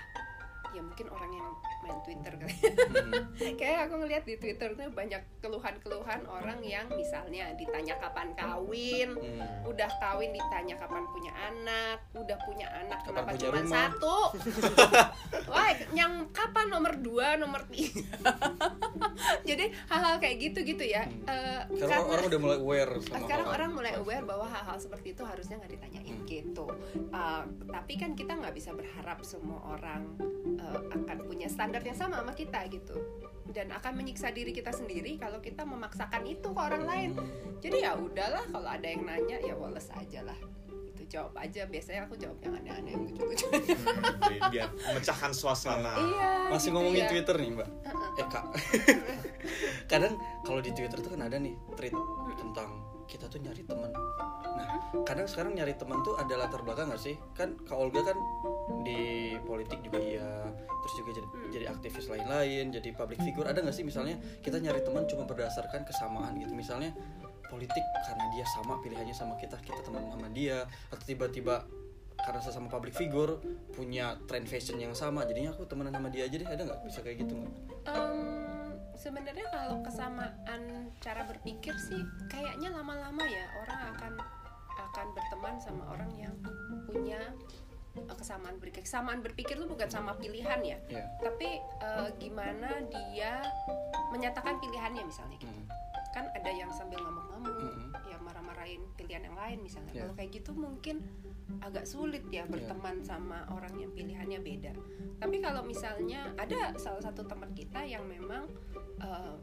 ya 0.75 0.82
mungkin 0.82 1.08
orang 1.08 1.32
yang 1.32 1.48
main 1.82 1.98
Twitter 2.01 2.34
kali 2.34 2.55
Hmm. 2.86 3.55
kayak 3.60 3.88
aku 3.88 3.94
ngeliat 3.98 4.24
di 4.24 4.36
Twitter 4.36 4.70
tuh 4.72 4.88
banyak 4.89 5.22
keluhan-keluhan 5.39 6.22
orang 6.25 6.60
yang 6.62 6.86
misalnya 6.89 7.50
ditanya 7.53 7.96
kapan 7.98 8.34
kawin 8.34 9.15
Hmm. 9.15 9.39
udah 9.65 9.89
kawin 9.98 10.29
ditanya 10.29 10.75
kapan 10.75 11.03
punya 11.08 11.32
anak 11.34 11.98
udah 12.13 12.38
punya 12.41 12.67
anak 12.67 13.00
Kapan 13.01 13.24
kenapa 13.25 13.32
cuma 13.38 13.62
satu? 13.65 14.17
Wah 15.51 15.65
yang 15.91 16.12
kapan 16.32 16.67
nomor 16.67 16.94
dua 16.98 17.36
nomor 17.36 17.63
tiga? 17.65 18.01
Jadi 19.46 19.65
hal-hal 19.86 20.17
kayak 20.17 20.36
gitu 20.41 20.60
gitu 20.65 20.84
ya 20.84 21.03
Eh, 21.25 21.62
Sekarang 21.75 22.01
karena- 22.01 22.12
orang 22.12 22.25
udah 22.25 22.39
mulai 22.41 22.58
aware 22.60 22.91
sama 23.00 23.17
sekarang 23.22 23.29
hal-hal. 23.46 23.55
orang 23.55 23.70
mulai 23.72 23.94
aware 23.96 24.25
bahwa 24.25 24.46
hal-hal 24.46 24.77
seperti 24.77 25.08
itu 25.12 25.24
harusnya 25.24 25.55
nggak 25.58 25.72
ditanyain 25.72 26.17
gitu. 26.25 26.65
Uh, 27.08 27.44
tapi 27.67 27.94
kan 27.96 28.12
kita 28.13 28.34
nggak 28.34 28.53
bisa 28.53 28.72
berharap 28.72 29.22
semua 29.22 29.62
orang 29.70 30.01
uh, 30.58 30.65
akan 30.68 31.18
punya 31.24 31.46
standar 31.46 31.80
yang 31.80 31.94
sama 31.94 32.20
sama 32.20 32.32
kita 32.32 32.66
gitu. 32.68 32.96
Dan 33.46 33.70
akan 33.70 33.94
menyiksa 33.96 34.30
diri 34.30 34.50
kita 34.50 34.70
sendiri 34.70 35.16
kalau 35.16 35.38
kita 35.38 35.62
memaksakan 35.62 36.24
itu 36.24 36.48
ke 36.48 36.60
orang 36.60 36.84
lain. 36.84 37.10
Jadi 37.60 37.82
ya 37.82 37.94
udahlah 37.94 38.46
kalau 38.48 38.68
ada 38.68 38.84
yang 38.84 39.04
nanya 39.04 39.38
ya 39.40 39.54
woles 39.54 39.88
aja 39.92 40.22
lah. 40.22 40.38
Itu 40.92 41.06
jawab 41.08 41.34
aja. 41.36 41.64
Biasanya 41.66 42.06
aku 42.06 42.16
jawab 42.16 42.38
yang 42.40 42.54
aneh-aneh 42.56 42.92
yang 42.92 43.04
lucu-lucu. 43.06 43.46
Hmm, 43.48 44.18
bi- 44.28 44.42
biar 44.50 44.70
memecahkan 44.74 45.32
suasana. 45.32 45.94
iya 45.96 46.30
Masih 46.50 46.70
gitu 46.70 46.76
ngomongin 46.76 47.04
ya. 47.06 47.10
Twitter 47.10 47.36
nih 47.38 47.50
mbak. 47.54 47.70
Heeh. 47.86 48.10
Eh 48.16 48.28
kak. 48.28 48.46
Kadang 49.92 50.14
kalau 50.42 50.60
di 50.60 50.72
Twitter 50.74 50.98
tuh 51.00 51.12
kan 51.14 51.22
ada 51.22 51.38
nih 51.38 51.54
tweet 51.78 51.94
tentang 52.36 52.82
kita 53.06 53.26
tuh 53.30 53.40
nyari 53.42 53.62
teman. 53.66 53.92
Nah 54.56 54.68
kadang 55.06 55.28
sekarang 55.30 55.54
nyari 55.58 55.74
teman 55.78 56.02
tuh 56.02 56.18
ada 56.18 56.34
latar 56.36 56.62
belakang 56.66 56.90
gak 56.92 57.02
sih? 57.02 57.16
Kan 57.38 57.58
Kak 57.66 57.78
Olga 57.78 58.14
kan 58.14 58.18
di 58.82 59.34
politik 59.46 59.82
juga 59.86 60.02
iya 60.02 60.30
Terus 60.86 61.02
juga 61.02 61.12
jadi, 61.18 61.28
jadi 61.50 61.66
aktivis 61.74 62.06
lain-lain 62.14 62.70
Jadi 62.70 62.94
public 62.94 63.18
figure. 63.26 63.50
Ada 63.50 63.66
gak 63.66 63.76
sih? 63.76 63.86
Misalnya 63.86 64.18
kita 64.42 64.62
nyari 64.62 64.86
teman 64.86 65.10
cuma 65.10 65.26
berdasarkan 65.26 65.86
kesamaan 65.86 66.38
gitu. 66.38 66.54
Misalnya 66.54 66.94
politik 67.46 67.82
karena 68.06 68.26
dia 68.34 68.46
sama 68.58 68.82
pilihannya 68.82 69.14
sama 69.14 69.38
kita 69.38 69.56
kita 69.62 69.80
teman 69.86 70.10
sama 70.10 70.28
dia 70.34 70.66
atau 70.90 71.06
tiba-tiba 71.06 71.62
karena 72.16 72.42
sesama 72.42 72.72
public 72.72 72.98
figure 72.98 73.38
punya 73.76 74.18
trend 74.26 74.50
fashion 74.50 74.82
yang 74.82 74.98
sama 74.98 75.28
jadinya 75.30 75.54
aku 75.54 75.68
temenan 75.70 75.94
sama 75.94 76.10
dia 76.10 76.26
aja 76.26 76.36
deh. 76.42 76.48
Ada 76.48 76.62
nggak? 76.66 76.80
Bisa 76.90 77.00
kayak 77.06 77.18
gitu 77.22 77.34
nggak? 77.38 77.54
Em, 77.86 78.45
sebenarnya 79.06 79.46
kalau 79.54 79.86
kesamaan 79.86 80.90
cara 80.98 81.22
berpikir 81.30 81.78
sih 81.78 82.02
kayaknya 82.26 82.74
lama-lama 82.74 83.22
ya 83.30 83.46
orang 83.62 83.80
akan 83.94 84.14
akan 84.90 85.06
berteman 85.14 85.56
sama 85.62 85.84
orang 85.94 86.10
yang 86.18 86.34
punya 86.90 87.22
eh, 87.94 88.16
kesamaan 88.18 88.58
berpikir. 88.58 88.82
Kesamaan 88.82 89.22
berpikir 89.22 89.62
itu 89.62 89.70
bukan 89.70 89.86
sama 89.94 90.18
pilihan 90.18 90.58
ya. 90.66 90.78
Ya 90.90 91.06
tapi 91.22 91.62
eh, 91.62 92.10
gimana 92.18 92.82
dia 92.90 93.46
menyatakan 94.10 94.58
pilihannya 94.58 95.06
misalnya 95.06 95.38
gitu. 95.38 95.54
Hmm. 95.54 95.70
kan 96.16 96.32
ada 96.32 96.48
yang 96.48 96.72
sambil 96.72 96.96
ngamuk-ngamuk 97.04 97.60
Mm-mm. 97.60 97.92
ya 98.08 98.16
marah-marahin 98.24 98.80
pilihan 98.96 99.28
yang 99.28 99.36
lain 99.36 99.60
misalnya. 99.60 99.92
Ya. 99.92 100.08
kalau 100.08 100.16
kayak 100.16 100.32
gitu 100.32 100.56
mungkin 100.56 101.04
agak 101.60 101.84
sulit 101.84 102.24
ya 102.32 102.48
berteman 102.48 103.04
sama 103.04 103.44
orang 103.52 103.76
yang 103.76 103.92
pilihannya 103.92 104.40
beda. 104.40 104.72
Tapi 105.20 105.44
kalau 105.44 105.68
misalnya 105.68 106.32
ada 106.40 106.72
salah 106.80 107.04
satu 107.04 107.28
teman 107.28 107.52
kita 107.52 107.84
yang 107.84 108.08
memang 108.08 108.48
eh, 109.00 109.36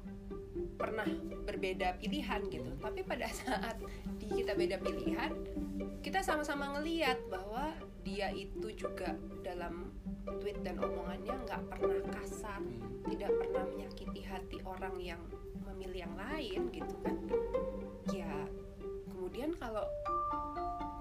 pernah 0.76 1.08
berbeda 1.44 1.96
pilihan 1.96 2.40
gitu 2.48 2.70
tapi 2.78 3.00
pada 3.02 3.26
saat 3.30 3.76
di 4.18 4.26
kita 4.28 4.52
beda 4.52 4.76
pilihan 4.78 5.32
kita 6.02 6.20
sama-sama 6.20 6.76
ngeliat 6.78 7.18
bahwa 7.30 7.72
dia 8.02 8.34
itu 8.34 8.68
juga 8.74 9.14
dalam 9.40 9.94
tweet 10.42 10.58
dan 10.62 10.78
omongannya 10.78 11.34
nggak 11.46 11.62
pernah 11.70 11.98
kasar 12.14 12.60
Hmm. 12.62 13.02
tidak 13.10 13.30
pernah 13.38 13.64
menyakiti 13.66 14.22
hati 14.22 14.58
orang 14.62 14.94
yang 14.98 15.18
memilih 15.66 16.06
yang 16.06 16.14
lain 16.14 16.70
gitu 16.70 16.94
kan 17.02 17.16
ya 18.10 18.30
kemudian 19.08 19.50
kalau 19.58 19.82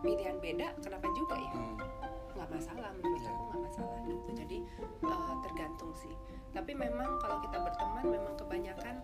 pilihan 0.01 0.37
beda 0.37 0.73
kenapa 0.81 1.07
juga 1.13 1.35
ya 1.37 1.53
Hmm. 1.53 1.77
nggak 2.33 2.49
masalah 2.49 2.89
menurut 2.97 3.21
Ya. 3.21 3.29
aku 3.29 3.43
nggak 3.45 3.61
masalah 3.61 3.99
gitu 4.05 4.29
jadi 4.33 4.57
eh, 5.05 5.33
tergantung 5.43 5.91
sih 5.93 6.15
tapi 6.51 6.71
memang 6.71 7.19
kalau 7.19 7.39
kita 7.39 7.57
berteman 7.57 8.05
memang 8.07 8.33
kebanyakan 8.35 8.95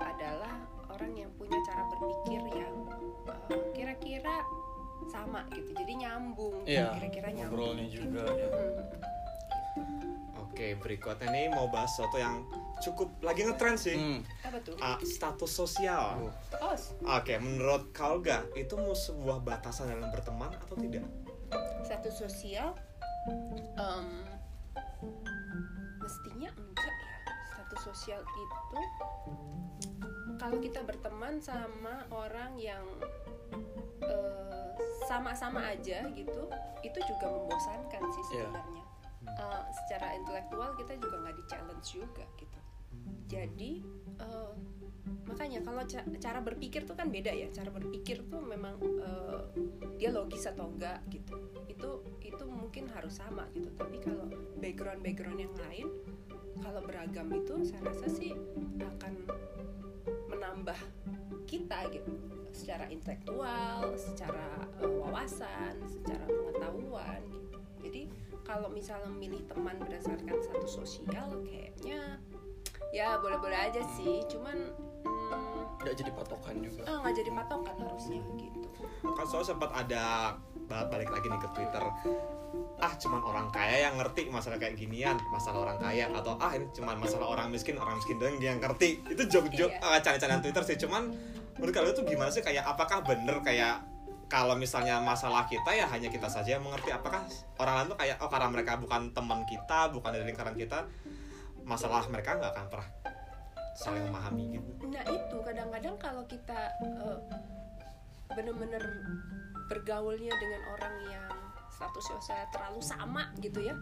adalah 0.00 0.54
orang 0.88 1.12
yang 1.14 1.30
punya 1.34 1.58
cara 1.62 1.82
berpikir 1.88 2.42
yang 2.52 2.74
eh, 3.48 3.62
kira-kira 3.72 4.42
sama 5.06 5.46
gitu 5.50 5.70
jadi 5.72 5.94
nyambung 5.96 6.66
Iya, 6.66 6.90
kira-kira 6.92 7.28
nyambung 7.30 7.54
ngobrolnya 7.54 7.86
juga 7.86 8.22
ya. 8.28 8.48
Hmm. 9.78 10.42
Oke, 10.42 10.74
berikutnya 10.74 11.30
nih 11.30 11.46
mau 11.48 11.70
bahas 11.70 11.94
sesuatu 11.94 12.18
yang 12.18 12.42
cukup 12.78 13.06
lagi 13.22 13.46
ngetrend 13.46 13.78
sih. 13.78 13.94
Hmm. 13.94 14.20
apa 14.42 14.58
tuh 14.58 14.74
Ah, 14.82 14.98
status 14.98 15.46
sosial. 15.48 16.34
Uh, 16.50 16.66
oh 16.66 16.74
Oke, 17.14 17.38
menurut 17.38 17.94
kau 17.94 18.18
Olga, 18.18 18.42
itu 18.52 18.74
mau 18.74 18.90
sebuah 18.90 19.38
batasan 19.38 19.86
dalam 19.88 20.10
berteman 20.10 20.50
atau 20.50 20.74
tidak? 20.74 21.06
status 21.80 22.20
sosial 22.20 22.76
em, 23.78 24.08
mestinya 26.08 26.48
enggak 26.56 26.88
ya. 26.88 27.16
Status 27.52 27.80
sosial 27.84 28.20
itu 28.24 28.80
kalau 30.40 30.56
kita 30.56 30.80
berteman 30.80 31.36
sama 31.38 32.08
orang 32.08 32.56
yang 32.56 32.80
eh, 34.00 34.72
sama-sama 35.04 35.68
aja 35.68 36.08
gitu 36.08 36.48
itu 36.80 36.98
juga 37.04 37.26
membosankan 37.28 38.02
sih 38.08 38.24
Iya. 38.32 38.48
sebenarnya. 38.48 38.84
Eh, 39.28 39.62
secara 39.76 40.16
intelektual 40.16 40.72
kita 40.74 40.96
juga 40.96 41.16
nggak 41.20 41.36
di 41.36 41.44
challenge 41.44 41.86
juga 41.92 42.24
gitu. 42.40 42.58
Jadi 43.28 43.72
eh, 44.16 44.52
makanya 45.28 45.60
kalau 45.60 45.84
ca- 45.84 46.08
cara 46.16 46.40
berpikir 46.40 46.88
tuh 46.88 46.96
kan 46.96 47.12
beda 47.12 47.28
ya. 47.30 47.52
Cara 47.52 47.68
berpikir 47.68 48.24
tuh 48.24 48.40
memang 48.40 48.80
eh, 48.80 49.40
dia 49.98 50.08
logis 50.08 50.46
atau 50.46 50.72
enggak 50.72 51.02
gitu 51.12 51.36
itu 51.78 51.90
itu 52.26 52.44
mungkin 52.44 52.90
harus 52.90 53.22
sama 53.22 53.46
gitu. 53.54 53.70
Tapi 53.78 54.02
kalau 54.02 54.26
background 54.58 55.00
background 55.06 55.38
yang 55.38 55.54
lain 55.62 55.86
kalau 56.58 56.82
beragam 56.82 57.30
itu 57.30 57.54
saya 57.62 57.86
rasa 57.86 58.10
sih 58.10 58.34
akan 58.82 59.14
menambah 60.26 60.78
kita 61.46 61.86
gitu. 61.94 62.10
Secara 62.50 62.90
intelektual 62.90 63.94
secara 63.94 64.66
eh, 64.82 64.90
wawasan 64.90 65.78
secara 65.86 66.26
pengetahuan 66.26 67.22
gitu. 67.30 67.58
Jadi 67.86 68.02
kalau 68.42 68.66
misalnya 68.74 69.06
memilih 69.14 69.46
teman 69.46 69.78
berdasarkan 69.78 70.34
status 70.42 70.72
sosial 70.82 71.30
kayaknya 71.46 72.18
ya 72.90 73.22
boleh-boleh 73.22 73.70
aja 73.70 73.86
sih. 73.94 74.26
Cuman 74.26 74.74
hmm, 75.06 75.57
nggak 75.78 75.94
jadi 75.94 76.10
patokan 76.10 76.54
juga 76.58 76.82
ah, 76.84 76.98
nggak 77.00 77.14
jadi 77.16 77.30
patokan 77.32 77.74
harusnya 77.78 78.20
gitu 78.36 78.68
Kan 79.02 79.24
soalnya 79.26 79.48
sempat 79.54 79.70
ada 79.70 80.34
ba- 80.66 80.86
balik 80.90 81.10
lagi 81.10 81.26
nih 81.26 81.38
ke 81.38 81.48
Twitter. 81.54 81.82
Ah, 82.78 82.92
cuman 82.94 83.22
orang 83.22 83.46
kaya 83.50 83.86
yang 83.86 83.94
ngerti 83.98 84.26
masalah 84.30 84.58
kayak 84.58 84.74
ginian, 84.74 85.18
masalah 85.30 85.66
orang 85.66 85.78
kaya 85.78 86.06
atau 86.10 86.34
ah 86.38 86.50
ini 86.54 86.66
cuman 86.74 86.98
masalah 86.98 87.26
orang 87.30 87.50
miskin, 87.50 87.78
orang 87.78 87.98
miskin 87.98 88.18
doang 88.18 88.38
yang 88.38 88.58
ngerti. 88.58 89.02
Itu 89.06 89.22
jok-jok 89.26 89.70
Iya. 89.70 89.82
ah, 89.82 89.98
canda-candaan 89.98 90.42
Twitter 90.42 90.62
sih. 90.66 90.76
Cuman 90.78 91.10
menurut 91.58 91.74
kalian 91.74 91.94
tuh 91.94 92.06
gimana 92.06 92.30
sih 92.30 92.42
kayak 92.42 92.62
apakah 92.66 93.02
bener 93.02 93.38
kayak 93.42 93.82
kalau 94.28 94.54
misalnya 94.54 95.00
masalah 95.00 95.48
kita 95.48 95.72
ya 95.72 95.88
hanya 95.88 96.06
kita 96.12 96.28
saja 96.28 96.58
yang 96.58 96.62
mengerti 96.62 96.92
apakah 96.92 97.24
orang 97.58 97.74
lain 97.82 97.86
tuh 97.90 97.98
kayak 97.98 98.16
oh 98.20 98.28
karena 98.28 98.48
mereka 98.52 98.76
bukan 98.76 99.10
teman 99.10 99.40
kita 99.48 99.88
bukan 99.90 100.10
dari 100.12 100.24
lingkaran 100.28 100.52
kita 100.54 100.84
masalah 101.64 102.04
mereka 102.12 102.36
nggak 102.36 102.52
akan 102.52 102.66
pernah 102.68 102.88
saling 103.78 104.10
memahami 104.10 104.58
gitu 104.58 104.70
Nah 104.90 105.04
itu 105.06 105.36
kadang-kadang 105.46 105.94
kalau 106.02 106.26
kita 106.26 106.74
eh, 106.82 107.18
bener-bener 108.34 108.82
bergaulnya 109.70 110.34
dengan 110.34 110.62
orang 110.74 110.94
yang 111.06 111.34
status 111.70 112.04
sosial 112.10 112.42
terlalu 112.50 112.80
sama 112.82 113.30
gitu 113.38 113.62
ya, 113.62 113.76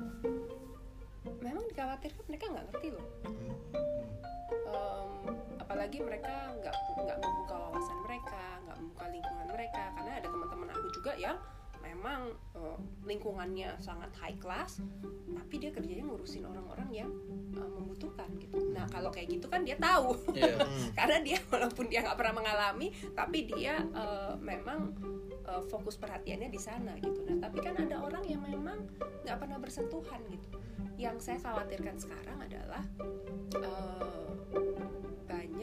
memang 1.40 1.64
dikhawatirkan 1.72 2.24
mereka 2.28 2.44
nggak 2.52 2.66
ngerti 2.74 2.88
loh. 2.92 3.06
Em, 4.66 5.10
apalagi 5.62 5.98
mereka 6.04 6.52
nggak 6.60 6.76
nggak 7.00 7.18
membuka 7.22 7.54
wawasan 7.56 7.98
mereka, 8.04 8.44
nggak 8.68 8.76
membuka 8.82 9.04
lingkungan 9.08 9.48
mereka, 9.48 9.82
karena 9.96 10.12
ada 10.20 10.28
teman-teman 10.28 10.68
aku 10.74 10.88
juga 10.92 11.12
yang 11.16 11.38
memang 11.96 12.28
eh, 12.52 12.76
lingkungannya 13.08 13.80
sangat 13.80 14.12
high 14.20 14.36
class, 14.36 14.84
tapi 15.32 15.54
dia 15.56 15.72
kerjanya 15.72 16.04
ngurusin 16.04 16.44
orang-orang 16.44 16.88
yang 16.92 17.10
eh, 17.56 17.70
membutuhkan 17.72 18.28
gitu. 18.36 18.60
Nah 18.76 18.84
kalau 18.92 19.08
kayak 19.08 19.32
gitu 19.32 19.48
kan 19.48 19.64
dia 19.64 19.80
tahu 19.80 20.12
Iya. 20.36 20.54
Hmm. 20.66 20.92
karena 20.92 21.18
dia 21.24 21.38
walaupun 21.48 21.88
dia 21.88 22.04
nggak 22.04 22.18
pernah 22.18 22.34
mengalami 22.36 22.92
tapi 23.16 23.48
dia 23.48 23.80
eh, 23.80 24.34
memang 24.36 24.92
eh, 25.46 25.62
fokus 25.72 25.96
perhatiannya 25.96 26.52
di 26.52 26.60
sana 26.60 26.92
gitu 27.00 27.22
nah 27.24 27.48
tapi 27.48 27.64
kan 27.64 27.78
ada 27.80 28.02
orang 28.02 28.24
yang 28.26 28.42
memang 28.44 28.84
nggak 29.24 29.38
pernah 29.40 29.56
bersentuhan 29.56 30.20
gitu 30.28 30.58
yang 31.00 31.16
saya 31.16 31.40
khawatirkan 31.40 31.96
sekarang 31.96 32.38
adalah 32.40 32.82
eh, 33.56 34.28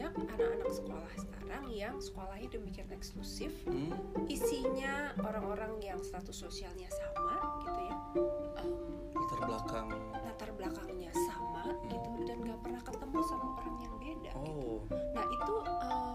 banyak 0.04 0.36
anak-anak 0.36 0.68
sekolah 0.68 1.12
sekarang 1.16 1.64
yang 1.72 1.96
sekolahnya 1.96 2.48
demikian 2.52 2.88
eksklusif. 2.92 3.52
Hmm. 3.64 3.96
isinya 4.28 5.16
orang-orang 5.24 5.80
yang 5.80 5.96
status 6.04 6.44
sosialnya 6.44 6.92
sama 6.92 7.40
gitu 7.64 7.80
ya. 7.88 7.96
Em, 8.60 8.70
latar 9.16 9.40
belakang. 9.48 9.88
Latar 10.12 10.50
belakangnya 10.60 11.08
sama 11.24 11.72
gitu. 11.88 12.08
Dan 12.28 12.36
nggak 12.44 12.60
pernah 12.60 12.82
ketemu 12.84 13.18
sama 13.24 13.48
orang 13.64 13.76
yang 13.80 13.94
beda 13.96 14.32
gitu. 14.36 14.52
oh. 14.52 14.78
Nah 14.92 15.24
itu 15.24 15.54
eh, 15.64 16.12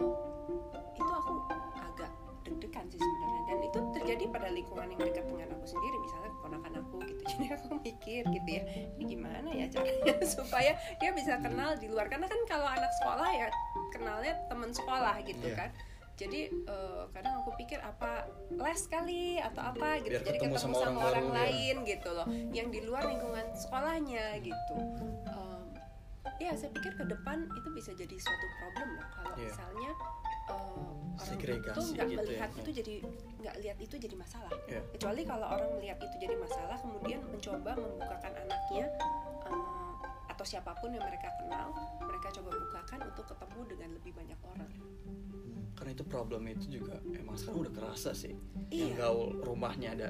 itu 1.02 1.12
aku 1.18 1.34
agak 1.82 2.12
deg-degan 2.46 2.86
sih 2.94 3.02
sebenarnya. 3.02 3.42
Dan 3.50 3.58
itu 3.66 3.80
terjadi 3.98 4.24
pada 4.30 4.50
lingkungan 4.54 4.88
yang 4.94 5.02
dekat 5.02 5.26
dengan 5.26 5.50
aku 5.58 5.66
sendiri. 5.66 5.98
Misalnya 5.98 6.30
keponakan 6.38 6.74
aku 6.78 6.96
gitu. 7.10 7.22
Jadi 7.34 7.46
aku 7.58 7.70
mikir 7.82 8.22
gitu 8.22 8.50
ya 8.54 8.64
ini 9.02 9.04
gimana 9.18 9.50
ya 9.50 9.66
caranya 9.66 10.14
supaya 10.38 10.78
dia 11.02 11.10
bisa 11.10 11.42
kenal 11.42 11.74
di 11.74 11.90
luar? 11.90 12.06
Karena 12.06 12.30
kan 12.30 12.38
kalau 12.46 12.70
anak 12.70 12.94
sekolah 13.02 13.30
ya 13.34 13.50
kenalnya 13.90 14.34
teman 14.46 14.70
sekolah 14.70 15.16
gitu 15.22 15.46
Iya. 15.46 15.58
kan 15.58 15.70
jadi 16.16 16.42
eh, 16.52 17.04
kadang 17.10 17.40
aku 17.40 17.56
pikir 17.56 17.80
apa 17.80 18.28
les 18.52 18.82
kali 18.86 19.40
atau 19.40 19.62
apa 19.66 20.00
gitu 20.00 20.14
Biar 20.14 20.24
jadi 20.26 20.38
ketemu 20.38 20.52
ketemu 20.52 20.76
sama 20.76 20.76
sama, 20.76 21.00
orang 21.00 21.08
orang, 21.08 21.26
ya. 21.26 21.36
lain 21.40 21.76
gitu 21.86 22.10
loh 22.12 22.28
yang 22.52 22.68
di 22.68 22.80
luar 22.82 23.04
lingkungan 23.06 23.46
sekolahnya 23.54 24.26
gitu 24.40 24.76
Em, 25.26 25.64
ya 26.38 26.52
saya 26.54 26.72
pikir 26.72 26.92
ke 26.94 27.06
depan 27.06 27.48
itu 27.50 27.70
bisa 27.70 27.92
jadi 27.94 28.16
suatu 28.16 28.46
problem 28.58 28.90
loh 28.94 29.08
kalau 29.14 29.34
Iya. 29.34 29.48
misalnya 29.48 29.92
uh, 30.50 30.92
orang 31.16 31.28
Segregasi 31.30 31.72
itu 31.72 31.82
nggak 31.90 32.04
gitu 32.06 32.12
ya. 32.12 32.20
melihat 32.22 32.50
itu 32.54 32.70
jadi 32.74 32.96
nggak 33.40 33.56
lihat 33.58 33.78
itu 33.80 33.96
jadi 33.98 34.16
masalah 34.18 34.52
Iya. 34.68 34.82
kecuali 34.92 35.22
kalau 35.24 35.48
orang 35.50 35.70
melihat 35.74 35.98
itu 36.00 36.16
jadi 36.20 36.36
masalah 36.36 36.78
kemudian 36.78 37.20
mencoba 37.24 37.72
membukakan 37.74 38.34
anaknya 38.38 38.86
uh, 39.48 39.79
atau 40.40 40.48
siapa 40.48 40.72
pun 40.80 40.96
yang 40.96 41.04
mereka 41.04 41.36
kenal 41.36 41.68
mereka 42.00 42.32
coba 42.40 42.56
bukakan 42.56 43.12
untuk 43.12 43.28
ketemu 43.28 43.60
dengan 43.76 43.90
lebih 44.00 44.12
banyak 44.16 44.40
orang. 44.48 44.72
Karena 45.76 45.92
itu 45.92 46.04
problem 46.08 46.42
itu 46.48 46.66
juga 46.80 46.96
emang 47.12 47.36
sekarang 47.36 47.68
udah 47.68 47.74
kerasa 47.76 48.16
sih. 48.16 48.40
Iya. 48.72 48.80
yang 48.88 48.92
gaul 48.96 49.36
rumahnya 49.44 49.90
ada 50.00 50.10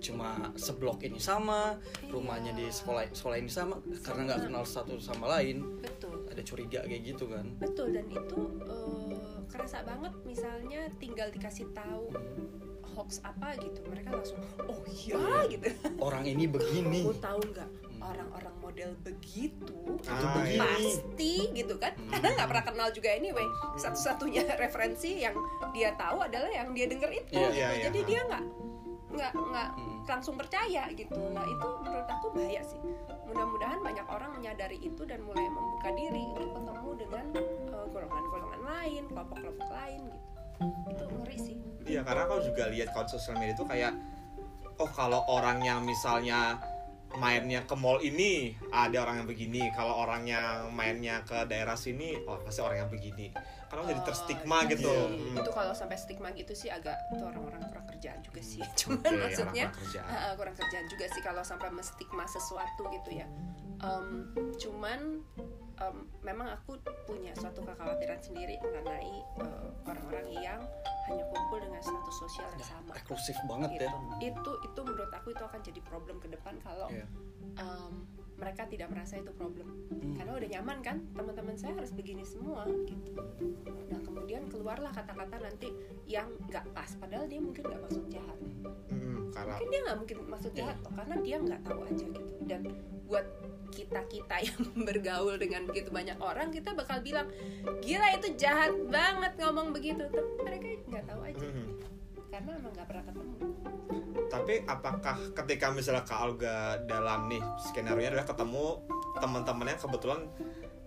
cuma 0.00 0.48
seblok 0.56 1.04
ini 1.04 1.20
sama 1.20 1.76
rumahnya 2.08 2.56
di 2.56 2.64
Iya. 2.64 2.72
sekolah 2.80 3.12
sekolah 3.12 3.36
ini 3.44 3.52
sama 3.52 3.76
karena 4.00 4.20
nggak 4.32 4.40
Sama. 4.40 4.46
kenal 4.48 4.64
satu 4.64 4.94
sama 4.96 5.26
lain 5.36 5.68
betul. 5.84 6.16
ada 6.32 6.40
curiga 6.40 6.80
kayak 6.88 7.02
gitu 7.04 7.28
kan. 7.28 7.44
Betul 7.60 7.92
dan 7.92 8.08
itu 8.08 8.40
uh, 8.64 9.12
kerasa 9.52 9.84
banget 9.84 10.16
misalnya 10.24 10.88
tinggal 10.96 11.28
dikasih 11.28 11.68
tahu 11.76 12.08
hoax 12.96 13.20
apa 13.20 13.52
gitu 13.60 13.84
mereka 13.84 14.16
langsung 14.16 14.40
oh 14.64 14.80
iya 14.88 15.44
gitu. 15.44 15.68
Orang 16.00 16.24
ini 16.24 16.48
begini. 16.48 17.04
Kamu 17.04 17.20
tahu 17.20 17.40
nggak 17.52 17.70
orang-orang 18.00 18.54
model 18.58 18.90
begitu 19.00 20.00
Ah, 20.06 20.40
iya. 20.42 20.58
pasti 20.58 21.52
gitu 21.52 21.76
kan. 21.76 21.92
Karena 22.08 22.28
nggak 22.34 22.48
pernah 22.48 22.64
kenal 22.64 22.88
juga 22.90 23.08
anyway 23.10 23.44
satu-satunya 23.76 24.42
referensi 24.62 25.20
yang 25.20 25.36
dia 25.70 25.92
tahu 25.94 26.20
adalah 26.20 26.48
yang 26.48 26.72
dia 26.72 26.86
denger 26.86 27.10
itu. 27.12 27.36
Iya, 27.36 27.48
gitu. 27.48 27.56
iya, 27.56 27.68
jadi 27.86 28.00
dia 28.04 28.20
nggak 28.26 28.44
nggak 29.10 29.32
nggak 29.34 29.68
Hmm. 29.74 29.98
langsung 30.06 30.34
percaya 30.34 30.86
gitu. 30.90 31.14
Nah 31.30 31.44
itu 31.44 31.68
menurut 31.82 32.08
aku 32.08 32.26
bahaya 32.30 32.62
sih. 32.62 32.78
Mudah-mudahan 33.26 33.78
banyak 33.78 34.06
orang 34.06 34.30
menyadari 34.34 34.78
itu 34.78 35.02
dan 35.02 35.22
mulai 35.22 35.46
membuka 35.46 35.90
diri 35.92 36.24
untuk 36.30 36.50
ketemu 36.56 36.90
dengan 36.96 37.24
eh, 37.38 37.86
golongan-golongan 37.90 38.60
lain 38.60 39.02
kelompok-kelompok 39.06 39.68
lain 39.70 40.00
gitu. 40.06 40.18
Itu 40.90 41.04
ngeri 41.10 41.38
sih. 41.38 41.56
Iya 41.86 42.00
karena 42.02 42.22
aku 42.24 42.42
juga 42.44 42.70
lihat 42.70 42.90
kalau 42.90 43.06
sosial 43.08 43.34
media 43.34 43.54
itu 43.54 43.64
kayak 43.64 43.92
oh 44.78 44.90
kalau 44.90 45.20
orang 45.26 45.58
yang 45.60 45.82
misalnya 45.82 46.58
mainnya 47.18 47.66
ke 47.66 47.74
mall 47.74 47.98
ini 47.98 48.54
ada 48.70 49.02
orang 49.02 49.24
yang 49.24 49.28
begini 49.28 49.62
kalau 49.74 49.98
orang 49.98 50.22
yang 50.24 50.70
mainnya 50.70 51.26
ke 51.26 51.42
daerah 51.46 51.74
sini 51.74 52.14
oh 52.22 52.38
pasti 52.38 52.62
orang 52.62 52.86
yang 52.86 52.90
begini 52.90 53.34
karena 53.66 53.82
jadi 53.86 54.02
Oh, 54.02 54.06
terstigma 54.06 54.58
iya 54.62 54.70
gitu 54.72 54.90
sih. 54.90 55.18
Hmm. 55.30 55.36
itu 55.38 55.50
kalau 55.50 55.72
sampai 55.74 55.96
stigma 55.98 56.28
gitu 56.30 56.52
sih 56.54 56.70
agak 56.70 56.94
itu 57.10 57.22
orang-orang 57.22 57.62
kurang 57.66 57.86
kerjaan 57.86 58.18
juga 58.22 58.40
sih 58.40 58.62
cuman 58.78 59.12
maksudnya 59.16 59.64
orang 59.66 59.78
kerjaan. 59.82 60.34
Kurang 60.36 60.54
kerjaan 60.54 60.86
juga 60.86 61.04
sih 61.08 61.20
kalau 61.22 61.42
sampai 61.42 61.68
menstigma 61.70 62.24
sesuatu 62.26 62.82
gitu 62.90 63.10
ya 63.10 63.26
Em, 63.80 64.28
cuman 64.60 65.24
em, 65.80 65.96
memang 66.20 66.48
aku 66.50 66.76
punya 67.04 67.32
suatu 67.34 67.60
kekhawatiran 67.60 68.20
sendiri 68.20 68.56
mengenai 68.58 69.14
eh, 69.40 69.68
orang-orang 69.82 70.28
yang 70.34 70.60
hanya 71.06 71.24
kumpul 71.26 71.58
dengan 71.58 71.80
status 71.80 72.16
sosial 72.18 72.48
yang 72.50 72.62
sama 72.62 72.92
eksklusif 72.92 73.36
banget 73.44 73.70
gitu. 73.74 73.84
ya 73.84 73.92
itu 74.22 74.52
itu 74.62 74.80
menurut 74.80 75.10
aku 75.10 75.28
itu 75.30 75.42
akan 75.42 75.60
jadi 75.60 75.80
problem 75.82 76.16
ke 76.18 76.28
depan 76.28 76.54
kalau 76.60 76.86
Iya. 76.86 77.06
em, 77.56 77.92
mereka 78.36 78.64
tidak 78.64 78.88
merasa 78.88 79.16
itu 79.16 79.32
problem 79.32 79.68
Hmm. 79.90 80.16
karena 80.16 80.32
udah 80.34 80.48
nyaman 80.50 80.78
kan 80.80 80.96
teman-teman 81.12 81.52
saya 81.54 81.74
harus 81.74 81.90
begini 81.90 82.22
semua 82.22 82.64
gitu 82.86 83.12
nah 83.86 84.00
kemudian 84.00 84.46
keluarlah 84.46 84.88
kata-kata 84.88 85.36
nanti 85.38 85.68
yang 86.06 86.24
nggak 86.46 86.64
pas 86.70 86.88
padahal 86.94 87.26
dia 87.26 87.36
mungkin 87.36 87.62
nggak 87.62 87.82
maksud 87.82 88.04
jahat 88.06 88.38
Hmm, 88.90 89.28
karena 89.30 89.54
mungkin 89.54 89.68
dia 89.68 89.80
nggak 89.82 89.98
mungkin 89.98 90.16
maksud 90.26 90.52
jahat 90.52 90.76
Iya. 90.76 90.84
loh 90.84 90.92
karena 90.94 91.14
dia 91.20 91.36
nggak 91.38 91.60
tahu 91.62 91.80
aja 91.84 92.06
gitu 92.06 92.32
dan 92.44 92.60
buat 93.04 93.26
kita 93.70 94.00
kita 94.10 94.36
yang 94.42 94.60
bergaul 94.88 95.38
dengan 95.38 95.64
begitu 95.64 95.88
banyak 95.88 96.18
orang 96.18 96.50
kita 96.50 96.74
bakal 96.74 97.00
bilang 97.00 97.30
gila 97.80 98.08
itu 98.18 98.34
jahat 98.36 98.74
banget 98.90 99.32
ngomong 99.40 99.72
begitu. 99.72 100.04
Tapi 100.10 100.30
mereka 100.42 100.66
nggak 100.90 101.04
tahu 101.06 101.20
aja. 101.24 101.46
Hmm. 101.46 101.70
karena 102.30 102.50
emang 102.62 102.70
nggak 102.70 102.86
pernah 102.86 103.04
ketemu. 103.10 103.34
Tapi 104.30 104.54
apakah 104.70 105.16
ketika 105.34 105.66
misalnya 105.74 106.06
Kak 106.06 106.20
Olga 106.22 106.78
dalam 106.86 107.26
nih 107.26 107.42
skenario 107.58 108.06
adalah 108.06 108.22
ketemu 108.22 108.78
teman-temannya 109.18 109.76
kebetulan 109.82 110.30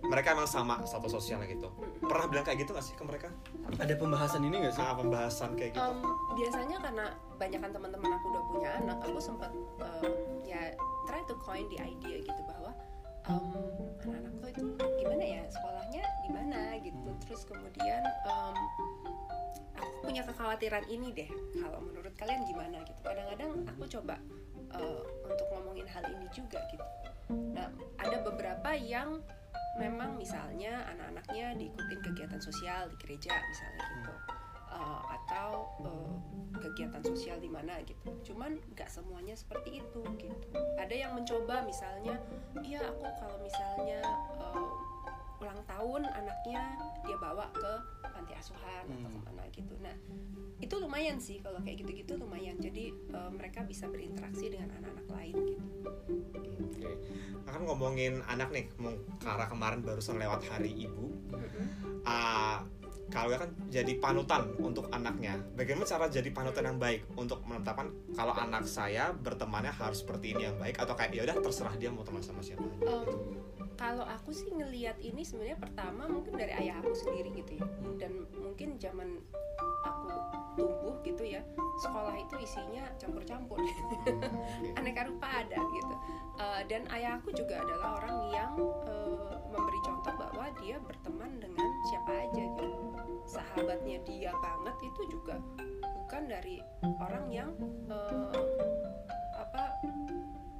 mereka 0.04 0.36
emang 0.36 0.48
sama 0.48 0.80
status 0.84 1.12
sosialnya 1.16 1.48
gitu. 1.48 1.68
Pernah 2.04 2.28
bilang 2.28 2.44
kayak 2.44 2.64
gitu 2.64 2.76
gak 2.76 2.84
sih 2.84 2.92
ke 2.96 3.04
mereka? 3.04 3.32
Ada 3.80 3.96
pembahasan 3.96 4.44
ini 4.44 4.68
gak 4.68 4.76
sih? 4.76 4.82
Nah 4.84 4.96
pembahasan 4.96 5.50
kayak 5.56 5.72
gitu. 5.76 5.80
Em, 5.80 5.98
biasanya 6.36 6.76
karena 6.80 7.06
banyakan 7.40 7.70
teman-teman 7.72 8.10
aku 8.12 8.26
udah 8.32 8.44
punya 8.52 8.70
anak 8.84 8.98
aku 9.00 9.18
sempat 9.20 9.50
em, 9.80 10.12
ya 10.44 10.60
try 11.08 11.20
to 11.28 11.34
coin 11.40 11.64
the 11.72 11.78
idea 11.80 12.20
gitu 12.24 12.42
bahwa 12.44 12.72
em, 13.28 13.44
anak-anakku 14.04 14.46
itu 14.52 14.62
gimana 15.00 15.24
ya 15.24 15.42
sekolahnya 15.48 16.02
di 16.24 16.30
mana 16.32 16.60
gitu. 16.80 17.08
Terus 17.24 17.42
kemudian 17.48 18.02
em, 18.04 18.56
aku 19.78 19.94
punya 20.04 20.22
kekhawatiran 20.24 20.84
ini 20.88 21.08
deh 21.12 21.30
kalau 21.60 21.80
menurut 21.84 22.12
kalian 22.16 22.44
gimana 22.44 22.80
gitu. 22.84 23.00
Kadang-kadang 23.04 23.50
aku 23.68 23.84
coba 23.88 24.16
eh, 24.76 25.02
untuk 25.24 25.46
ngomongin 25.54 25.86
hal 25.88 26.04
ini 26.08 26.26
juga 26.32 26.60
gitu. 26.72 26.86
Nah 27.54 27.72
ada 28.00 28.20
beberapa 28.20 28.76
yang 28.76 29.24
memang 29.74 30.14
misalnya 30.14 30.86
anak-anaknya 30.94 31.58
diikutin 31.58 32.00
kegiatan 32.04 32.38
sosial 32.38 32.86
di 32.90 32.96
gereja 33.02 33.34
misalnya 33.34 33.84
gitu. 33.98 34.14
Uh, 34.74 35.02
atau 35.06 35.70
uh, 35.86 36.18
kegiatan 36.58 37.02
sosial 37.02 37.38
di 37.38 37.50
mana 37.50 37.78
gitu 37.82 38.10
cuman 38.32 38.58
nggak 38.74 38.88
semuanya 38.88 39.34
seperti 39.34 39.82
itu 39.82 40.00
gitu 40.18 40.46
ada 40.78 40.94
yang 40.94 41.12
mencoba 41.14 41.62
misalnya 41.66 42.18
iya 42.62 42.82
aku 42.84 43.04
kalau 43.18 43.36
misalnya 43.42 44.00
uh, 44.38 44.70
ulang 45.42 45.60
tahun 45.66 46.08
anaknya 46.08 46.62
dia 47.04 47.16
bawa 47.20 47.50
ke 47.52 47.72
panti 48.06 48.32
asuhan 48.32 48.84
atau 48.88 48.94
Hmm. 48.94 49.10
ke 49.10 49.20
mana 49.26 49.42
gitu 49.52 49.74
nah 49.80 49.96
itu 50.60 50.74
lumayan 50.76 51.16
sih 51.20 51.40
kalau 51.40 51.60
kayak 51.60 51.84
gitu-gitu 51.84 52.16
lumayan 52.16 52.56
jadi 52.56 52.92
uh, 53.12 53.28
mereka 53.32 53.64
bisa 53.64 53.88
berinteraksi 53.88 54.48
dengan 54.52 54.72
anak-anak 54.80 55.08
lain 55.12 55.36
gitu 55.52 55.64
Oke. 56.64 56.90
Akan 57.44 57.68
ngomongin 57.68 58.24
anak 58.24 58.48
nih, 58.50 58.66
karena 59.20 59.46
kemarin 59.46 59.80
barusan 59.84 60.16
lewat 60.16 60.44
Hari 60.48 60.88
Ibu. 60.88 61.06
Ah, 62.04 62.64
kalau 63.12 63.34
kan 63.36 63.50
jadi 63.68 63.92
panutan 64.00 64.48
untuk 64.60 64.88
anaknya. 64.90 65.38
Bagaimana 65.54 65.86
cara 65.86 66.06
jadi 66.08 66.28
panutan 66.30 66.64
yang 66.64 66.78
baik 66.80 67.04
untuk 67.14 67.44
menetapkan 67.44 67.92
kalau 68.16 68.34
anak 68.34 68.64
saya 68.64 69.12
bertemannya 69.12 69.72
harus 69.72 70.02
seperti 70.02 70.36
ini 70.36 70.50
yang 70.50 70.56
baik 70.56 70.76
atau 70.80 70.94
kayak 70.96 71.12
ya 71.14 71.22
udah 71.26 71.36
terserah 71.40 71.74
dia 71.76 71.90
mau 71.92 72.04
teman 72.04 72.24
sama 72.24 72.40
siapa. 72.40 72.62
Um, 72.62 72.70
gitu. 72.80 72.94
kalau 73.74 74.06
aku 74.06 74.30
sih 74.30 74.48
ngelihat 74.54 74.94
ini 75.02 75.26
sebenarnya 75.26 75.58
pertama 75.58 76.06
mungkin 76.06 76.38
dari 76.38 76.54
ayah 76.54 76.78
aku 76.78 76.94
sendiri 76.94 77.34
gitu 77.34 77.58
ya 77.58 77.66
dan 77.98 78.22
mungkin 78.38 78.78
zaman 78.78 79.18
aku 79.82 80.14
tumbuh 80.54 80.94
gitu 81.02 81.26
ya 81.26 81.42
sekolah 81.82 82.14
itu 82.14 82.34
isinya 82.38 82.86
campur-campur 83.02 83.58
aneka 84.78 85.10
rupa 85.10 85.26
ada 85.42 85.58
gitu 85.58 85.94
Uh, 86.34 86.66
dan 86.66 86.82
ayah 86.90 87.14
aku 87.22 87.30
juga 87.30 87.62
adalah 87.62 88.02
orang 88.02 88.18
yang 88.34 88.52
uh, 88.90 89.38
memberi 89.54 89.78
contoh 89.86 90.10
bahwa 90.18 90.50
dia 90.58 90.82
berteman 90.82 91.30
dengan 91.38 91.62
siapa 91.86 92.10
aja 92.10 92.43
sahabatnya 93.24 93.98
dia 94.04 94.32
banget 94.38 94.76
itu 94.84 95.02
juga 95.08 95.36
bukan 95.82 96.22
dari 96.28 96.60
orang 97.00 97.24
yang 97.32 97.50
uh, 97.88 98.32
apa 99.34 99.80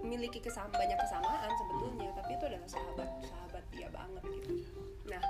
memiliki 0.05 0.41
kesam 0.41 0.69
banyak 0.73 0.97
kesamaan 1.01 1.51
sebetulnya 1.57 2.11
tapi 2.17 2.31
itu 2.37 2.45
adalah 2.45 2.69
sahabat 2.69 3.09
sahabat 3.25 3.65
dia 3.73 3.89
banget 3.89 4.25
gitu. 4.45 4.81
Nah 5.09 5.23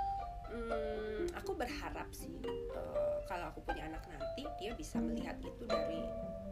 hmm, 0.55 1.25
aku 1.35 1.51
berharap 1.53 2.07
sih 2.15 2.31
eh, 2.43 3.15
kalau 3.27 3.51
aku 3.51 3.61
punya 3.63 3.85
anak 3.87 4.03
nanti 4.07 4.47
dia 4.57 4.71
bisa 4.73 4.97
melihat 4.97 5.35
itu 5.43 5.63
dari 5.67 6.01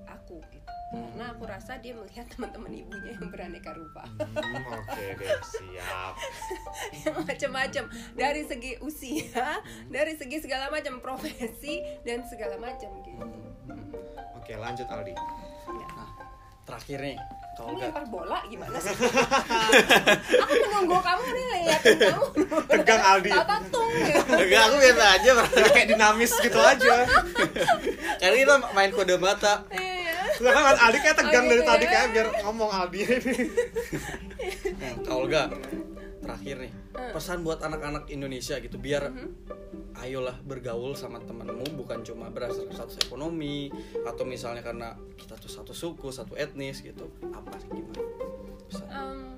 aku 0.07 0.39
gitu. 0.51 0.69
Karena 0.93 1.33
aku 1.33 1.43
rasa 1.49 1.81
dia 1.81 1.97
melihat 1.97 2.29
teman-teman 2.37 2.69
ibunya 2.69 3.17
yang 3.17 3.27
beraneka 3.33 3.73
rupa. 3.73 4.05
Hmm, 4.05 4.77
Oke 4.77 5.17
deh, 5.17 5.37
siap. 5.41 6.13
yang 7.01 7.15
macam-macam. 7.25 7.83
Dari 8.13 8.41
segi 8.45 8.71
usia 8.83 9.61
dari 9.89 10.13
segi 10.13 10.37
segala 10.43 10.69
macam 10.69 11.01
profesi 11.01 11.81
dan 12.05 12.21
segala 12.29 12.61
macam 12.61 12.89
gitu. 13.01 13.25
Oke, 14.37 14.53
lanjut 14.59 14.85
Aldi. 14.91 15.15
Terakhir 16.63 16.99
nih 17.01 17.17
kalau 17.53 17.69
kamu 17.69 17.75
nggak 17.75 17.85
lempar 17.87 18.05
bola 18.07 18.39
gimana 18.45 18.77
sih? 18.77 18.95
aku 20.41 20.53
menunggu 20.59 20.97
kamu 20.97 21.23
nih 21.29 21.45
liatin 21.53 21.97
kamu 22.01 22.25
Tegang 22.65 23.03
Aldi. 23.03 23.29
tata 23.29 23.57
tung. 23.67 23.89
Enggak, 24.33 24.61
aku 24.63 24.75
biasa 24.79 25.03
aja 25.13 25.31
Ya, 25.53 25.67
kayak 25.69 25.87
dinamis 25.87 26.33
gitu 26.35 26.57
aja. 26.57 26.95
karena 28.17 28.35
kita 28.35 28.53
main 28.71 28.89
kode 28.89 29.15
mata 29.17 29.61
Iya. 29.69 30.17
Lah 30.41 30.51
kan 30.51 30.77
Aldi 30.81 30.97
kayak 30.99 31.17
tegang 31.19 31.45
Oh, 31.45 31.49
dari 31.51 31.59
gitu 31.59 31.69
tadi 31.69 31.85
ya? 31.85 31.91
kayak 31.91 32.07
biar 32.09 32.27
ngomong 32.41 32.69
Aldi 32.73 32.99
ini. 33.03 33.33
nah, 34.73 34.93
kalau 35.03 35.23
nggak 35.25 35.47
terakhir 36.19 36.55
nih 36.59 36.71
pesan 37.11 37.37
buat 37.39 37.59
anak-anak 37.59 38.09
Indonesia 38.09 38.57
gitu 38.57 38.77
biar 38.77 39.13
ayolah 39.95 40.35
bergaul 40.41 40.93
sama 40.93 41.19
temanmu 41.19 41.63
bukan 41.75 42.01
cuma 42.01 42.27
berdasarkan 42.27 42.73
status 42.73 42.97
ekonomi 43.01 43.69
atau 44.03 44.23
misalnya 44.23 44.61
karena 44.61 44.89
kita 45.15 45.35
tuh 45.35 45.47
satu 45.47 45.71
suku 45.71 46.09
satu 46.09 46.33
etnis 46.33 46.79
gitu. 46.79 47.07
Apa 47.29 47.53
sih 47.57 47.69
gimana. 47.69 48.01
Em, 48.89 49.37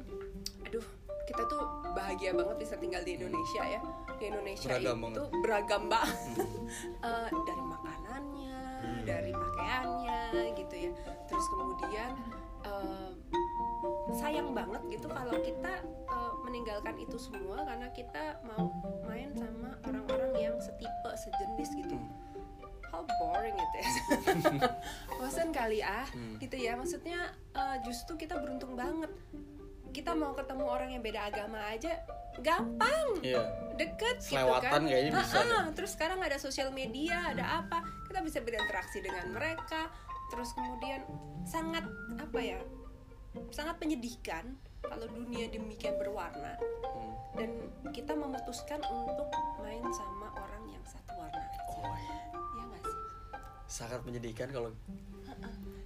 aduh 0.64 0.86
kita 1.26 1.44
tuh 1.46 1.64
bahagia 1.92 2.32
banget 2.32 2.56
bisa 2.58 2.76
tinggal 2.78 3.02
di 3.02 3.18
Indonesia 3.18 3.64
ya. 3.66 3.82
Di 4.16 4.32
Indonesia 4.32 4.68
Beragam 4.70 4.96
itu 4.96 5.04
banget. 5.04 5.42
beragam 5.44 5.84
banget 5.86 6.18
Eh, 7.06 7.30
dari 7.46 7.64
makanannya 7.64 8.60
dari 9.04 9.32
pakaiannya 9.32 10.20
gitu 10.56 10.76
ya. 10.78 10.92
Terus 11.26 11.46
kemudian 11.48 12.12
em, 12.64 13.12
sayang 14.12 14.50
banget 14.52 14.82
gitu 14.90 15.08
kalau 15.08 15.36
kita 15.40 15.74
meninggalkan 16.46 16.96
itu 16.96 17.18
semua 17.18 17.66
karena 17.66 17.90
kita 17.90 18.38
mau 18.46 18.70
main 19.04 19.34
sama 19.34 19.74
orang-orang 19.84 20.32
yang 20.38 20.56
setipe 20.62 21.10
sejenis 21.12 21.70
gitu. 21.76 21.98
How 22.94 23.02
boring 23.20 23.58
itu 23.58 23.78
ya 23.84 23.92
bosan 25.18 25.50
kali 25.52 25.82
ah 25.82 26.06
Hmm. 26.14 26.38
gitu 26.38 26.56
ya. 26.56 26.78
Maksudnya 26.78 27.18
eh, 27.52 27.78
justru 27.84 28.16
kita 28.16 28.38
beruntung 28.38 28.78
banget. 28.78 29.10
Kita 29.90 30.12
mau 30.12 30.32
ketemu 30.32 30.64
orang 30.64 30.90
yang 30.92 31.02
beda 31.02 31.28
agama 31.28 31.60
aja 31.66 31.98
gampang. 32.40 33.08
Iya. 33.24 33.42
deket 33.76 34.24
gitu 34.24 34.40
Selewatan 34.40 34.72
kan 34.72 34.82
kayaknya 34.88 35.12
bisa 35.20 35.36
Ah, 35.36 35.48
ah. 35.52 35.66
terus 35.76 35.92
sekarang 35.96 36.20
ada 36.20 36.40
sosial 36.40 36.72
media 36.72 37.32
ada 37.32 37.64
apa. 37.64 37.84
Kita 38.08 38.24
bisa 38.24 38.40
berinteraksi 38.40 39.04
dengan 39.04 39.36
mereka. 39.36 39.92
Terus 40.32 40.52
kemudian 40.56 41.04
sangat 41.44 41.84
apa 42.16 42.40
ya 42.40 42.60
sangat 43.52 43.76
menyedihkan 43.84 44.56
kalau 44.88 45.08
dunia 45.10 45.46
demikian 45.48 45.96
berwarna 45.96 46.56
Hmm. 46.86 47.14
dan 47.36 47.50
kita 47.92 48.14
memutuskan 48.14 48.80
untuk 48.84 49.28
main 49.58 49.84
sama 49.92 50.32
orang 50.34 50.64
yang 50.70 50.84
satu 50.84 51.12
warna 51.14 51.36
aja 51.38 51.62
Oh, 51.68 51.92
iya. 51.94 52.18
ya 52.32 52.64
nggak 52.66 52.82
sih 52.82 52.98
sangat 53.68 54.00
menyedihkan 54.02 54.48
kalau 54.50 54.70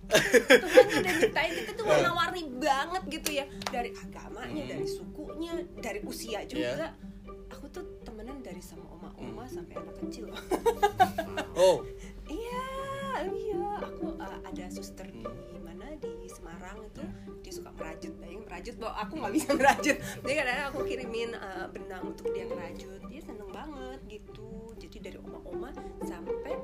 Tuhan 0.09 0.85
udah 0.95 1.13
nyiptain 1.15 1.51
kita 1.55 1.71
tuh 1.73 1.85
warna-warni 1.89 2.41
banget 2.55 3.03
gitu 3.11 3.29
ya 3.31 3.45
dari 3.65 3.89
agamanya 3.91 4.53
Hmm. 4.59 4.71
dari 4.71 4.85
sukunya 4.85 5.53
dari 5.75 5.99
usia 6.03 6.41
juga 6.43 6.93
aku 7.49 7.65
tuh 7.67 7.85
temenan 8.01 8.39
dari 8.39 8.59
sama 8.59 8.85
oma-oma 8.87 9.43
Hmm. 9.43 9.53
sampai 9.55 9.73
anak 9.75 9.95
kecil 9.99 10.29
loh 10.29 10.37
merajut 18.59 18.75
bahwa 18.75 18.93
aku 18.99 19.13
nggak 19.23 19.33
bisa 19.39 19.49
merajut 19.59 19.97
jadi 20.19 20.33
kadang 20.35 20.57
aku 20.67 20.79
kirimin 20.83 21.31
uh, 21.31 21.65
benang 21.71 22.03
untuk 22.11 22.27
dia 22.35 22.43
ngerajut 22.43 22.99
dia 23.07 23.21
seneng 23.23 23.49
banget 23.55 23.99
gitu. 24.07 24.71
Jadi 24.79 24.97
dari 25.03 25.17
oma-oma 25.19 25.75
sampai 26.07 26.55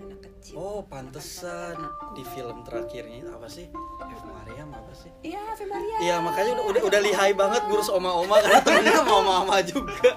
anak 0.00 0.18
kecil. 0.24 0.54
Oh 0.56 0.80
pantesan 0.86 1.76
di 2.16 2.24
film 2.32 2.64
terakhirnya 2.64 3.28
apa 3.28 3.44
sih? 3.50 3.68
Eva 4.00 4.28
Mariam 4.32 4.72
apa 4.72 4.92
sih? 4.96 5.10
Iya 5.20 5.40
Ave 5.52 5.64
Maria. 5.68 5.96
Iya 6.00 6.16
makanya 6.24 6.50
udah 6.56 6.64
udah, 6.72 6.82
udah 6.88 7.00
lihai 7.04 7.32
banget 7.36 7.62
ngurus 7.68 7.92
oma-oma 7.92 8.40
karena 8.44 8.60
temennya 8.64 8.92
sama 9.04 9.12
oma-oma 9.20 9.58
juga. 9.60 10.10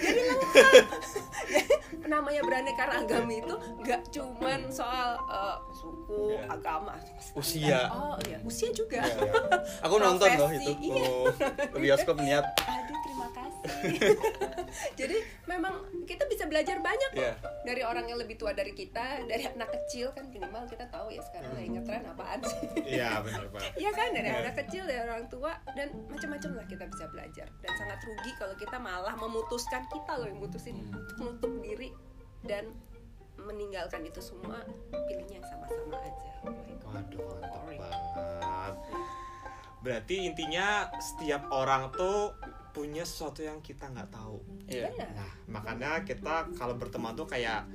jadi 0.00 0.20
lengkap 0.28 0.54
namanya 2.10 2.42
beraneka 2.42 2.82
ragam 2.84 3.24
itu 3.26 3.54
nggak 3.78 4.10
cuman 4.10 4.66
soal 4.68 5.14
uh, 5.24 5.56
suku 5.70 6.34
Iya. 6.34 6.42
agama 6.50 6.94
Usia. 7.32 7.80
oh 7.88 8.18
iya 8.26 8.38
usia 8.42 8.68
juga 8.70 8.98
Iya, 8.98 9.14
iya. 9.16 9.32
Aku 9.80 9.96
nonton 9.96 10.28
loh 10.34 10.50
itu. 10.50 10.72
iya. 10.76 11.06
Oh, 11.70 11.78
bioskop 11.78 12.18
niat. 12.18 12.44
aduh 12.60 12.99
jadi 15.00 15.16
memang 15.44 15.74
kita 16.04 16.24
bisa 16.26 16.44
belajar 16.44 16.78
banyak 16.78 17.10
kok 17.10 17.20
Iya. 17.20 17.34
dari 17.62 17.82
orang 17.82 18.06
yang 18.06 18.16
lebih 18.16 18.34
tua 18.34 18.50
dari 18.50 18.72
kita 18.72 19.24
dari 19.24 19.44
anak 19.44 19.68
kecil 19.70 20.10
kan 20.10 20.26
minimal 20.26 20.64
kita 20.64 20.88
tahu 20.88 21.08
ya 21.08 21.20
sekarang 21.22 21.52
lagi 21.52 21.68
ngetren 21.68 22.04
apaan 22.06 22.40
sih 22.40 22.58
Iya 22.86 23.20
benar 23.20 23.44
banget. 23.48 23.72
Iya 23.82 23.90
kan 23.92 24.08
dari 24.10 24.28
Iya. 24.28 24.40
anak 24.40 24.54
kecil 24.58 24.82
dari 24.84 25.00
orang 25.02 25.24
tua 25.26 25.52
dan 25.72 25.88
macam-macam 26.06 26.50
lah 26.54 26.66
kita 26.66 26.84
bisa 26.86 27.04
belajar 27.06 27.46
dan 27.60 27.72
sangat 27.76 27.98
rugi 28.02 28.32
kalau 28.34 28.54
kita 28.54 28.76
malah 28.76 29.14
memutuskan 29.14 29.82
kita 29.86 30.12
loh 30.16 30.26
yang 30.26 30.38
mutusin 30.38 30.74
Hmm. 30.80 30.88
untuk 30.88 31.16
menutup 31.18 31.52
diri 31.60 31.90
dan 32.42 32.72
meninggalkan 33.36 34.04
itu 34.04 34.20
semua 34.20 34.60
pilihnya 35.04 35.40
yang 35.40 35.48
sama-sama 35.48 35.96
aja. 35.98 36.30
Oh. 36.44 36.52
Waduh 36.90 37.28
mantap 37.40 37.62
banget. 37.64 38.74
Berarti 39.80 40.16
intinya 40.22 40.66
setiap 41.00 41.48
orang 41.48 41.88
tuh 41.90 42.36
punya 42.70 43.04
sesuatu 43.04 43.44
yang 43.44 43.58
kita 43.60 43.90
nggak 43.90 44.10
tahu. 44.14 44.40
Iya. 44.70 44.88
Benar. 44.94 45.10
Nah 45.14 45.32
makanya 45.50 45.90
kita 46.06 46.48
kalau 46.56 46.74
berteman 46.78 47.12
tuh 47.12 47.26
kayak 47.26 47.66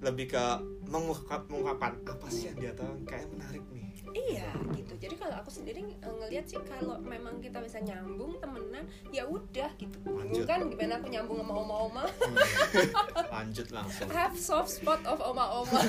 lebih 0.00 0.32
ke 0.32 0.44
mengungkap 0.88 1.48
mengungkapkan 1.50 1.92
apa 2.06 2.26
sih 2.32 2.52
yang 2.52 2.56
dia 2.60 2.72
tahu 2.72 2.92
kayak 3.04 3.28
menarik 3.28 3.64
nih. 3.74 3.83
Iya 4.14 4.46
gitu. 4.78 4.94
Jadi 4.94 5.14
kalau 5.18 5.34
aku 5.36 5.50
sendiri 5.50 5.82
eh, 5.82 6.14
ngelihat 6.22 6.46
sih 6.46 6.58
kalau 6.62 7.02
memang 7.02 7.42
kita 7.42 7.58
bisa 7.58 7.82
nyambung 7.82 8.38
temenan 8.38 8.86
ya 9.10 9.26
udah 9.26 9.66
gitu. 9.74 9.98
Lanjut. 10.06 10.46
Kan 10.46 10.70
gimana 10.70 11.02
aku 11.02 11.10
nyambung 11.10 11.42
sama 11.42 11.52
oma-oma. 11.58 12.04
Hmm. 12.06 13.26
Lanjut 13.42 13.66
langsung. 13.74 14.06
I 14.06 14.14
have 14.14 14.38
soft 14.38 14.70
spot 14.70 15.02
of 15.02 15.18
oma-oma. 15.18 15.80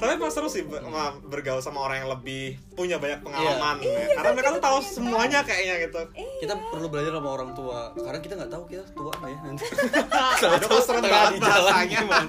Tapi 0.00 0.12
pas 0.18 0.32
seru 0.32 0.50
sih 0.50 0.66
ber- 0.66 0.82
sama- 0.82 1.14
bergaul 1.26 1.62
sama 1.62 1.86
orang 1.86 2.02
yang 2.02 2.10
lebih 2.10 2.58
punya 2.74 2.98
banyak 2.98 3.22
pengalaman. 3.22 3.78
Iya. 3.78 4.10
ya. 4.10 4.18
Karena 4.18 4.30
mereka 4.34 4.48
tuh 4.58 4.62
tahu 4.62 4.78
semuanya 4.82 5.38
kayaknya 5.46 5.74
gitu. 5.86 6.00
Kita 6.42 6.54
perlu 6.70 6.90
belajar 6.90 7.14
sama 7.14 7.30
orang 7.30 7.50
tua 7.54 7.94
karena 7.94 8.18
kita 8.18 8.34
nggak 8.34 8.50
tahu 8.50 8.62
kita 8.66 8.82
tua 8.90 9.12
nggak 9.14 9.30
ya 9.30 9.38
nanti. 9.46 9.64
Aduh, 10.54 10.66
kok 10.66 10.82
serem 10.82 11.02
banget 11.06 11.32
bahasanya. 11.38 12.00
Iya 12.00 12.02
kan 12.10 12.26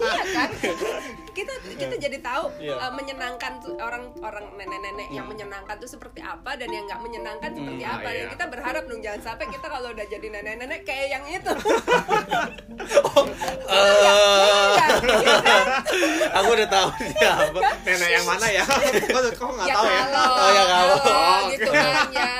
kita 1.81 1.89
kita 1.91 1.97
jadi 1.99 2.17
tahu 2.21 2.45
Iya. 2.57 2.75
uh, 2.77 2.91
menyenangkan 2.91 3.51
tuh 3.57 3.73
orang 3.75 4.03
orang 4.19 4.45
nenek-nenek 4.53 5.07
yang 5.09 5.25
menyenangkan 5.25 5.75
tuh 5.75 5.87
seperti 5.87 6.19
apa 6.19 6.53
dan 6.53 6.69
yang 6.69 6.85
nggak 6.85 6.99
menyenangkan 6.99 7.51
seperti 7.51 7.69
Hmm, 7.81 7.93
apa 7.93 8.05
ah, 8.05 8.11
dan 8.11 8.21
iya. 8.21 8.31
kita 8.31 8.45
berharap 8.47 8.83
dong 8.85 9.01
jangan 9.01 9.21
sampai 9.23 9.45
kita 9.47 9.65
kalau 9.65 9.89
udah 9.89 10.05
jadi 10.05 10.27
nenek-nenek 10.31 10.81
kayak 10.81 11.07
yang 11.09 11.23
itu 11.25 11.51
Eh, 13.63 13.77
Iya, 13.77 14.13
iya 14.43 14.63
kan? 14.73 14.89
aku 16.33 16.49
udah 16.51 16.67
tahu 16.67 16.87
siapa. 17.13 17.59
Nenek 17.81 18.09
yang 18.11 18.25
mana 18.25 18.47
ya? 18.49 18.63
Kok 19.39 19.49
nggak 19.49 19.65
ya 19.65 19.73
tahu 19.73 19.85
ya? 19.85 20.01
kalau 20.03 20.27
Oh, 20.33 20.49
ya 20.49 20.63
kalau. 20.65 20.97
kalau 20.97 21.19
Oh, 21.21 21.39
gitu 21.49 21.69
oke. 21.69 21.79
kan 21.79 22.07
ya 22.11 22.31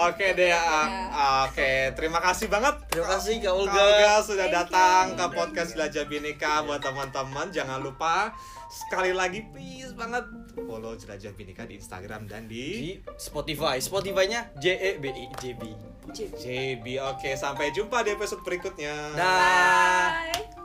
Oke 0.00 0.32
deh, 0.32 0.48
ah, 0.48 0.88
ah, 1.12 1.38
oke. 1.44 1.92
Terima 1.92 2.24
kasih 2.24 2.48
banget. 2.48 2.72
Terima 2.88 3.08
kasih 3.20 3.36
Kak 3.36 3.44
Kak 3.44 3.52
Olga. 3.52 4.12
Sudah 4.24 4.48
Thank 4.48 4.56
datang 4.56 5.04
you. 5.12 5.18
ke 5.20 5.24
podcast 5.36 5.68
Jelajah 5.76 6.04
Bineka 6.08 6.64
buat 6.64 6.80
teman-teman. 6.80 7.52
Jangan 7.52 7.84
lupa 7.84 8.32
sekali 8.70 9.12
lagi 9.12 9.44
please 9.52 9.92
banget 9.92 10.24
follow 10.56 10.96
Jelajah 10.96 11.36
Bineka 11.36 11.68
di 11.68 11.76
Instagram 11.76 12.24
dan 12.24 12.48
di 12.48 12.64
Di 12.80 12.92
Spotify. 13.20 13.76
Spotify-nya 13.76 14.56
J 14.56 14.66
E 14.72 14.90
B 14.96 15.12
I 15.12 15.26
J 15.36 15.44
B. 15.60 15.90
JB. 16.16 16.86
Oke, 17.06 17.38
sampai 17.38 17.70
jumpa 17.70 18.02
di 18.02 18.16
episode 18.16 18.42
berikutnya. 18.42 19.14
Dah. 19.14 20.32
bye 20.32 20.59